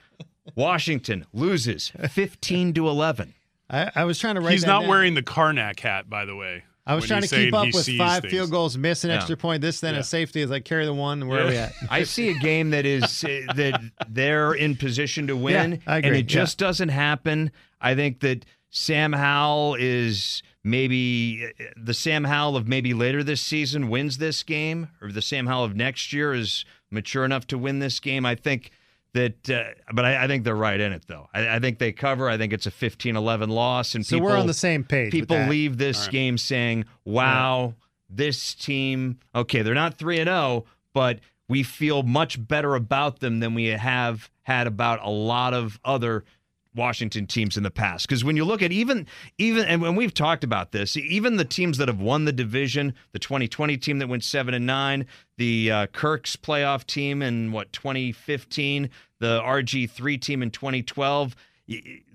Washington 0.55 1.27
loses 1.35 1.93
15 2.09 2.73
to 2.73 2.89
11. 2.89 3.35
I, 3.69 3.91
I 3.95 4.05
was 4.05 4.19
trying 4.19 4.37
to 4.37 4.41
write 4.41 4.53
He's 4.53 4.63
that 4.63 4.69
not 4.69 4.81
down. 4.81 4.89
wearing 4.89 5.13
the 5.13 5.23
Carnac 5.23 5.79
hat, 5.81 6.09
by 6.09 6.25
the 6.25 6.35
way. 6.35 6.65
I 6.89 6.95
was 6.95 7.03
when 7.03 7.09
trying 7.09 7.23
to 7.23 7.29
keep 7.29 7.55
up 7.55 7.67
with 7.73 7.97
five 7.97 8.23
things. 8.23 8.33
field 8.33 8.51
goals, 8.51 8.77
miss 8.79 9.05
an 9.05 9.11
Yeah. 9.11 9.17
extra 9.17 9.37
point, 9.37 9.61
this, 9.61 9.81
then 9.81 9.95
Yeah. 9.95 10.01
a 10.01 10.05
safety 10.05 10.41
is 10.41 10.51
like 10.51 10.65
carry 10.65 10.85
the 10.87 10.95
one. 10.95 11.29
Where 11.29 11.45
are 11.45 11.49
we 11.49 11.57
at? 11.57 11.73
I 11.91 12.03
see 12.05 12.31
a 12.31 12.35
game 12.39 12.71
that 12.71 12.87
is 12.87 13.23
uh, 13.25 13.43
that 13.55 13.81
they're 14.09 14.55
in 14.55 14.75
position 14.77 15.27
to 15.29 15.37
win, 15.37 15.73
Yeah, 15.73 15.79
I 15.87 15.97
and 15.99 16.07
agree. 16.07 16.19
it 16.21 16.27
just 16.27 16.59
doesn't 16.59 16.89
happen. 16.89 17.51
I 17.81 17.95
think 17.95 18.21
that 18.21 18.45
Sam 18.71 19.13
Howell 19.13 19.77
is 19.79 20.43
maybe 20.65 21.47
uh, 21.61 21.65
the 21.77 21.95
Sam 21.95 22.25
Howell 22.25 22.57
of 22.57 22.67
maybe 22.67 22.95
later 22.95 23.23
this 23.23 23.41
season 23.41 23.89
wins 23.89 24.19
this 24.19 24.43
game, 24.43 24.89
or 25.01 25.13
the 25.13 25.23
Sam 25.23 25.47
Howell 25.47 25.65
of 25.65 25.77
next 25.77 26.13
year 26.13 26.35
is 26.35 26.65
mature 26.91 27.25
enough 27.25 27.47
to 27.49 27.59
win 27.59 27.79
this 27.81 28.01
game. 28.01 28.25
I 28.27 28.35
think 28.35 28.71
that, 29.15 29.51
uh, 29.51 29.65
but 29.93 30.05
I, 30.05 30.25
I 30.25 30.27
think 30.27 30.45
they're 30.45 30.55
right 30.55 30.79
in 30.79 30.93
it 30.93 31.07
though. 31.07 31.29
I, 31.33 31.57
I 31.57 31.59
think 31.59 31.79
they 31.79 31.93
cover. 31.93 32.29
I 32.29 32.37
think 32.37 32.53
it's 32.53 32.67
a 32.67 32.71
15-11 32.71 33.49
loss, 33.49 33.95
and 33.95 34.05
So 34.05 34.17
people 34.17 34.29
we're 34.29 34.37
on 34.37 34.47
the 34.47 34.55
same 34.55 34.85
page. 34.85 35.13
with 35.13 35.23
people 35.23 35.39
leave 35.49 35.79
this 35.79 36.03
right. 36.05 36.13
game 36.13 36.39
saying, 36.39 36.85
"Wow, 37.05 37.75
this 38.11 38.55
team. 38.55 39.19
Okay, 39.35 39.63
they're 39.63 39.75
not 39.75 39.95
three 39.95 40.19
and 40.19 40.29
zero, 40.29 40.65
but 40.93 41.21
we 41.49 41.63
feel 41.63 42.03
much 42.03 42.47
better 42.47 42.75
about 42.75 43.21
them 43.21 43.41
than 43.41 43.55
we 43.55 43.67
have 43.67 44.31
had 44.43 44.67
about 44.67 45.01
a 45.03 45.11
lot 45.11 45.55
of 45.55 45.81
other." 45.85 46.25
Washington 46.75 47.27
teams 47.27 47.57
in 47.57 47.63
the 47.63 47.71
past 47.71 48.07
because 48.07 48.25
when 48.25 48.37
you 48.37 48.45
look 48.45 48.63
at 48.63 48.71
even 48.73 49.07
even 49.39 49.65
and 49.65 49.83
when 49.83 49.97
we've 49.97 50.15
talked 50.15 50.45
about 50.45 50.73
this 50.73 50.97
even 50.97 51.37
the 51.37 51.45
teams 51.45 51.79
that 51.79 51.89
have 51.89 52.01
won 52.01 52.25
the 52.25 52.33
division 52.33 52.95
the 53.13 53.19
2020 53.19 53.77
team 53.79 53.99
that 53.99 54.09
went 54.09 54.23
7 54.23 54.55
and 54.55 54.67
9 54.67 55.07
the 55.39 55.71
uh, 55.71 55.87
Kirk's 55.89 56.37
playoff 56.37 56.85
team 56.87 57.23
in 57.23 57.53
what 57.53 57.73
2015 57.73 58.91
the 59.19 59.41
RG3 59.41 60.21
team 60.21 60.43
in 60.43 60.51
2012 60.51 61.35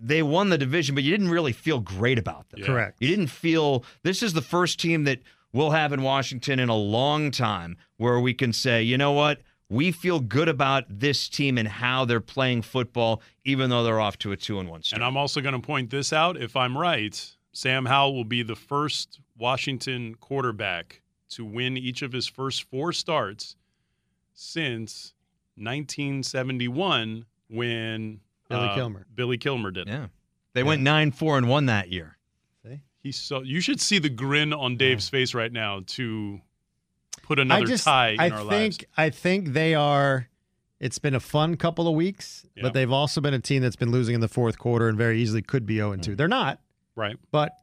they 0.02 0.24
won 0.24 0.50
the 0.50 0.58
division 0.58 0.96
but 0.96 1.04
you 1.04 1.12
didn't 1.12 1.30
really 1.30 1.52
feel 1.54 1.80
great 1.80 2.18
about 2.18 2.50
them 2.50 2.62
Yeah. 2.62 2.66
Correct. 2.68 2.98
you 3.00 3.08
didn't 3.08 3.28
feel 3.28 3.84
this 4.04 4.24
is 4.24 4.34
the 4.34 4.42
first 4.42 4.80
team 4.80 5.04
that 5.04 5.20
we'll 5.52 5.72
have 5.72 5.94
in 5.94 6.02
Washington 6.02 6.60
in 6.60 6.70
a 6.70 6.76
long 6.76 7.30
time 7.32 7.78
where 7.98 8.20
we 8.20 8.34
can 8.34 8.52
say, 8.52 8.82
you 8.82 8.98
know 8.98 9.12
what? 9.12 9.40
We 9.74 9.92
feel 9.92 10.20
good 10.20 10.50
about 10.50 10.86
this 10.88 11.28
team 11.28 11.58
and 11.58 11.68
how 11.68 12.06
they're 12.06 12.22
playing 12.22 12.62
football, 12.62 13.24
even 13.44 13.72
though 13.72 13.84
they're 13.84 14.00
off 14.00 14.20
to 14.20 14.32
a 14.32 14.38
two 14.38 14.60
and 14.60 14.70
one 14.70 14.84
start. 14.84 14.98
And 14.98 15.04
I'm 15.04 15.18
also 15.18 15.42
going 15.42 15.60
to 15.60 15.66
point 15.66 15.90
this 15.90 16.14
out. 16.14 16.38
If 16.38 16.56
I'm 16.56 16.78
right, 16.78 17.36
Sam 17.54 17.86
Howell 17.86 18.14
will 18.14 18.24
be 18.24 18.44
the 18.44 18.56
first 18.56 19.20
Washington 19.36 20.14
quarterback 20.16 21.02
to 21.30 21.44
win 21.44 21.76
each 21.76 22.04
of 22.04 22.12
his 22.12 22.28
first 22.28 22.64
four 22.70 22.94
starts 22.94 23.56
since 24.36 25.16
1971 25.56 27.26
when 27.50 28.20
Billy 28.50 28.68
uh, 28.68 28.76
Kilmer. 28.76 29.08
Billy 29.16 29.40
Kilmer 29.40 29.72
did. 29.72 29.88
yeah, 29.88 30.08
they 30.54 30.62
went 30.62 30.84
nine 30.84 31.12
four 31.12 31.38
and 31.38 31.50
one 31.50 31.66
that 31.66 31.92
year. 31.92 32.18
He's 33.02 33.18
so 33.18 33.42
you 33.42 33.60
should 33.60 33.82
see 33.82 34.00
the 34.00 34.08
grin 34.08 34.54
on 34.54 34.78
Dave's 34.78 35.10
face 35.10 35.34
right 35.34 35.52
now 35.52 35.82
to 35.88 36.40
put 37.24 37.40
another 37.40 37.66
just, 37.66 37.86
tie 37.86 38.10
in 38.10 38.20
I 38.20 38.30
our 38.30 38.38
think, 38.42 38.52
lives. 38.52 38.78
I 38.96 39.10
think 39.10 39.54
they 39.54 39.74
are. 39.74 40.30
It's 40.80 41.00
been 41.00 41.16
a 41.16 41.20
fun 41.20 41.56
couple 41.56 41.88
of 41.88 41.96
weeks, 41.96 42.46
Yeah. 42.56 42.64
but 42.64 42.74
they've 42.74 42.92
also 42.92 43.22
been 43.22 43.34
a 43.34 43.40
team 43.40 43.62
that's 43.64 43.76
been 43.78 43.90
losing 43.92 44.14
in 44.16 44.22
the 44.22 44.28
fourth 44.28 44.60
quarter 44.60 44.88
and 44.90 44.98
very 44.98 45.20
easily 45.22 45.42
could 45.42 45.66
be 45.66 45.78
0 45.78 45.96
Mm. 45.96 46.02
2. 46.04 46.16
They're 46.16 46.28
not, 46.28 46.60
Right. 46.96 47.16
but 47.32 47.54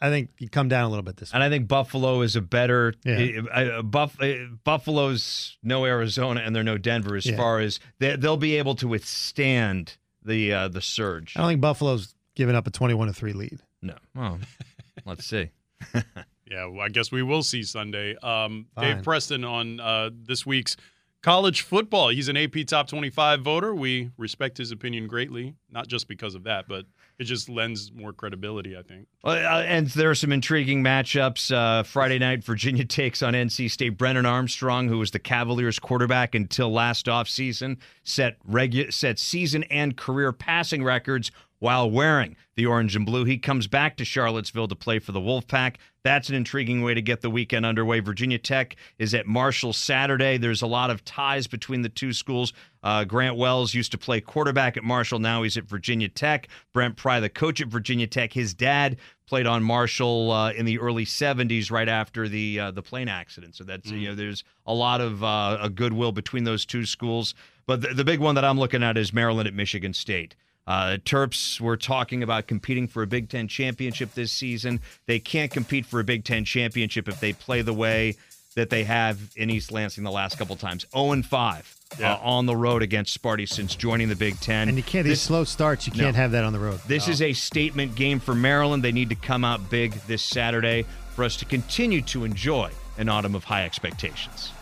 I 0.00 0.08
think 0.08 0.30
you 0.38 0.48
come 0.48 0.68
down 0.68 0.84
a 0.84 0.88
little 0.88 1.02
bit 1.02 1.18
this 1.18 1.34
And 1.34 1.42
I 1.42 1.50
think 1.50 1.68
Buffalo 1.68 2.22
is 2.22 2.34
a 2.36 2.40
better 2.40 2.94
Yeah. 3.04 3.42
uh, 3.54 3.58
uh, 3.58 3.82
Buff, 3.82 4.16
uh, 4.22 4.32
Buffalo's 4.64 5.58
no 5.62 5.84
Arizona 5.84 6.40
and 6.40 6.56
they're 6.56 6.62
no 6.64 6.78
Denver 6.78 7.14
as 7.16 7.26
Yeah. 7.26 7.36
far 7.36 7.60
as 7.60 7.78
they, 7.98 8.16
they'll 8.16 8.38
be 8.38 8.56
able 8.56 8.74
to 8.76 8.88
withstand 8.88 9.98
the 10.24 10.52
uh, 10.54 10.68
the 10.68 10.80
surge. 10.80 11.34
I 11.36 11.40
don't 11.40 11.50
think 11.50 11.60
Buffalo's 11.60 12.14
given 12.34 12.54
up 12.54 12.66
a 12.66 12.70
21 12.70 13.08
to 13.08 13.12
3 13.12 13.34
lead. 13.34 13.60
No, 13.82 13.96
well, 14.14 14.38
let's 15.04 15.26
see. 15.26 15.50
Yeah, 16.50 16.66
well, 16.66 16.80
I 16.80 16.88
guess 16.88 17.12
we 17.12 17.22
will 17.22 17.42
see 17.42 17.62
Sunday. 17.62 18.16
Um, 18.16 18.66
Dave 18.78 19.02
Preston 19.04 19.44
on 19.44 19.78
uh, 19.78 20.10
this 20.12 20.44
week's 20.44 20.76
college 21.22 21.62
football. 21.62 22.08
He's 22.08 22.28
an 22.28 22.36
AP 22.36 22.66
Top 22.66 22.88
25 22.88 23.42
voter. 23.42 23.74
We 23.74 24.10
respect 24.16 24.58
his 24.58 24.72
opinion 24.72 25.06
greatly, 25.06 25.54
not 25.70 25.86
just 25.86 26.08
because 26.08 26.34
of 26.34 26.44
that, 26.44 26.66
but 26.68 26.86
it 27.18 27.24
just 27.24 27.48
lends 27.48 27.92
more 27.92 28.12
credibility, 28.12 28.76
I 28.76 28.82
think. 28.82 29.06
Uh, 29.22 29.30
and 29.66 29.86
there 29.88 30.10
are 30.10 30.14
some 30.14 30.32
intriguing 30.32 30.82
matchups. 30.82 31.54
Uh, 31.54 31.82
Friday 31.82 32.18
night, 32.18 32.42
Virginia 32.42 32.84
takes 32.86 33.22
on 33.22 33.34
NC 33.34 33.70
State. 33.70 33.98
Brennan 33.98 34.26
Armstrong, 34.26 34.88
who 34.88 34.98
was 34.98 35.10
the 35.10 35.18
Cavaliers 35.18 35.78
quarterback 35.78 36.34
until 36.34 36.72
last 36.72 37.06
offseason, 37.06 37.76
set 38.02 38.36
regu- 38.48 38.92
set 38.92 39.18
season 39.18 39.64
and 39.64 39.96
career 39.96 40.32
passing 40.32 40.82
records 40.82 41.30
while 41.60 41.90
wearing 41.90 42.36
the 42.56 42.66
orange 42.66 42.96
and 42.96 43.06
blue. 43.06 43.24
He 43.24 43.38
comes 43.38 43.66
back 43.66 43.96
to 43.96 44.04
Charlottesville 44.04 44.68
to 44.68 44.74
play 44.74 44.98
for 44.98 45.12
the 45.12 45.20
Wolfpack. 45.20 45.76
That's 46.02 46.28
an 46.30 46.34
intriguing 46.34 46.82
way 46.82 46.94
to 46.94 47.02
get 47.02 47.20
the 47.20 47.30
weekend 47.30 47.64
underway. 47.64 48.00
Virginia 48.00 48.38
Tech 48.38 48.76
is 48.98 49.14
at 49.14 49.26
Marshall 49.26 49.72
Saturday. 49.72 50.38
There's 50.38 50.62
a 50.62 50.66
lot 50.66 50.90
of 50.90 51.04
ties 51.04 51.46
between 51.46 51.82
the 51.82 51.88
two 51.88 52.12
schools. 52.12 52.52
Uh, 52.82 53.04
Grant 53.04 53.36
Wells 53.36 53.74
used 53.74 53.92
to 53.92 53.98
play 53.98 54.20
quarterback 54.20 54.76
at 54.76 54.84
Marshall. 54.84 55.18
Now 55.18 55.42
he's 55.42 55.58
at 55.58 55.64
Virginia 55.64 56.08
Tech. 56.08 56.48
Brent 56.72 56.96
Pry, 56.96 57.20
the 57.20 57.28
coach 57.28 57.60
at 57.60 57.68
Virginia 57.68 58.06
Tech, 58.06 58.32
his 58.32 58.54
dad 58.54 58.96
played 59.26 59.46
on 59.46 59.62
Marshall 59.62 60.32
uh, 60.32 60.52
in 60.52 60.64
the 60.64 60.78
early 60.78 61.04
70s, 61.04 61.70
right 61.70 61.88
after 61.88 62.28
the 62.28 62.58
uh, 62.58 62.70
the 62.70 62.82
plane 62.82 63.08
accident. 63.08 63.54
So 63.54 63.64
that's 63.64 63.90
mm. 63.90 64.00
you 64.00 64.08
know 64.08 64.14
there's 64.14 64.42
a 64.66 64.74
lot 64.74 65.00
of 65.00 65.22
uh, 65.22 65.58
a 65.60 65.68
goodwill 65.68 66.12
between 66.12 66.44
those 66.44 66.64
two 66.64 66.86
schools. 66.86 67.34
But 67.66 67.82
the, 67.82 67.88
the 67.88 68.04
big 68.04 68.20
one 68.20 68.34
that 68.34 68.44
I'm 68.44 68.58
looking 68.58 68.82
at 68.82 68.96
is 68.96 69.12
Maryland 69.12 69.46
at 69.46 69.54
Michigan 69.54 69.92
State. 69.92 70.34
Uh, 70.66 70.98
Terps 71.04 71.60
were 71.60 71.76
talking 71.76 72.22
about 72.22 72.46
competing 72.46 72.86
for 72.86 73.02
a 73.02 73.06
Big 73.06 73.28
Ten 73.28 73.48
championship 73.48 74.14
this 74.14 74.32
season. 74.32 74.80
They 75.06 75.18
can't 75.18 75.50
compete 75.50 75.86
for 75.86 76.00
a 76.00 76.04
Big 76.04 76.24
Ten 76.24 76.44
championship 76.44 77.08
if 77.08 77.20
they 77.20 77.32
play 77.32 77.62
the 77.62 77.72
way 77.72 78.16
that 78.56 78.70
they 78.70 78.84
have 78.84 79.18
in 79.36 79.48
East 79.48 79.70
Lansing 79.72 80.04
the 80.04 80.10
last 80.10 80.36
couple 80.38 80.56
times. 80.56 80.84
0 80.92 81.12
and 81.12 81.24
5 81.24 81.76
yeah. 81.98 82.14
uh, 82.14 82.18
on 82.18 82.46
the 82.46 82.56
road 82.56 82.82
against 82.82 83.20
Sparty 83.20 83.48
since 83.48 83.74
joining 83.74 84.08
the 84.08 84.16
Big 84.16 84.38
Ten. 84.40 84.68
And 84.68 84.76
you 84.76 84.82
can't 84.82 85.06
these 85.06 85.20
slow 85.20 85.44
starts. 85.44 85.86
You 85.86 85.92
can't 85.92 86.14
no. 86.14 86.20
have 86.20 86.32
that 86.32 86.44
on 86.44 86.52
the 86.52 86.58
road. 86.58 86.80
This 86.86 87.06
no. 87.06 87.12
is 87.12 87.22
a 87.22 87.32
statement 87.32 87.94
game 87.94 88.20
for 88.20 88.34
Maryland. 88.34 88.82
They 88.82 88.92
need 88.92 89.08
to 89.10 89.14
come 89.14 89.44
out 89.44 89.70
big 89.70 89.92
this 90.06 90.22
Saturday 90.22 90.84
for 91.14 91.24
us 91.24 91.36
to 91.36 91.44
continue 91.44 92.02
to 92.02 92.24
enjoy 92.24 92.70
an 92.98 93.08
autumn 93.08 93.34
of 93.34 93.44
high 93.44 93.64
expectations. 93.64 94.52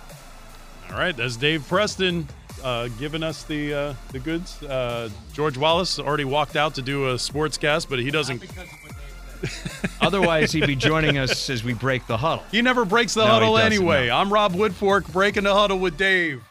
All 0.91 0.99
right, 0.99 1.17
that's 1.17 1.37
Dave 1.37 1.67
Preston 1.69 2.27
uh, 2.63 2.89
giving 2.99 3.23
us 3.23 3.45
the 3.45 3.75
uh, 3.75 3.95
the 4.13 4.19
goods. 4.19 4.63
Uh, 4.63 5.09
George 5.33 5.57
Wallace 5.57 5.99
already 5.99 6.25
walked 6.25 6.57
out 6.57 6.75
to 6.77 6.83
do 6.83 7.11
a 7.11 7.19
sports 7.19 7.59
cast, 7.59 7.89
but 7.89 7.99
he 7.99 8.11
doesn't. 8.11 8.43
Otherwise, 10.01 10.53
he'd 10.53 10.67
be 10.67 10.75
joining 10.75 11.19
us 11.19 11.49
as 11.49 11.63
we 11.63 11.73
break 11.73 12.07
the 12.07 12.17
huddle. 12.17 12.45
He 12.51 12.63
never 12.63 12.85
breaks 12.85 13.15
the 13.15 13.25
no, 13.25 13.31
huddle 13.31 13.59
anyway. 13.59 14.09
No. 14.09 14.17
I'm 14.17 14.33
Rob 14.33 14.55
Woodfork 14.55 15.11
breaking 15.13 15.45
the 15.45 15.55
huddle 15.55 15.79
with 15.79 15.97
Dave. 15.97 16.43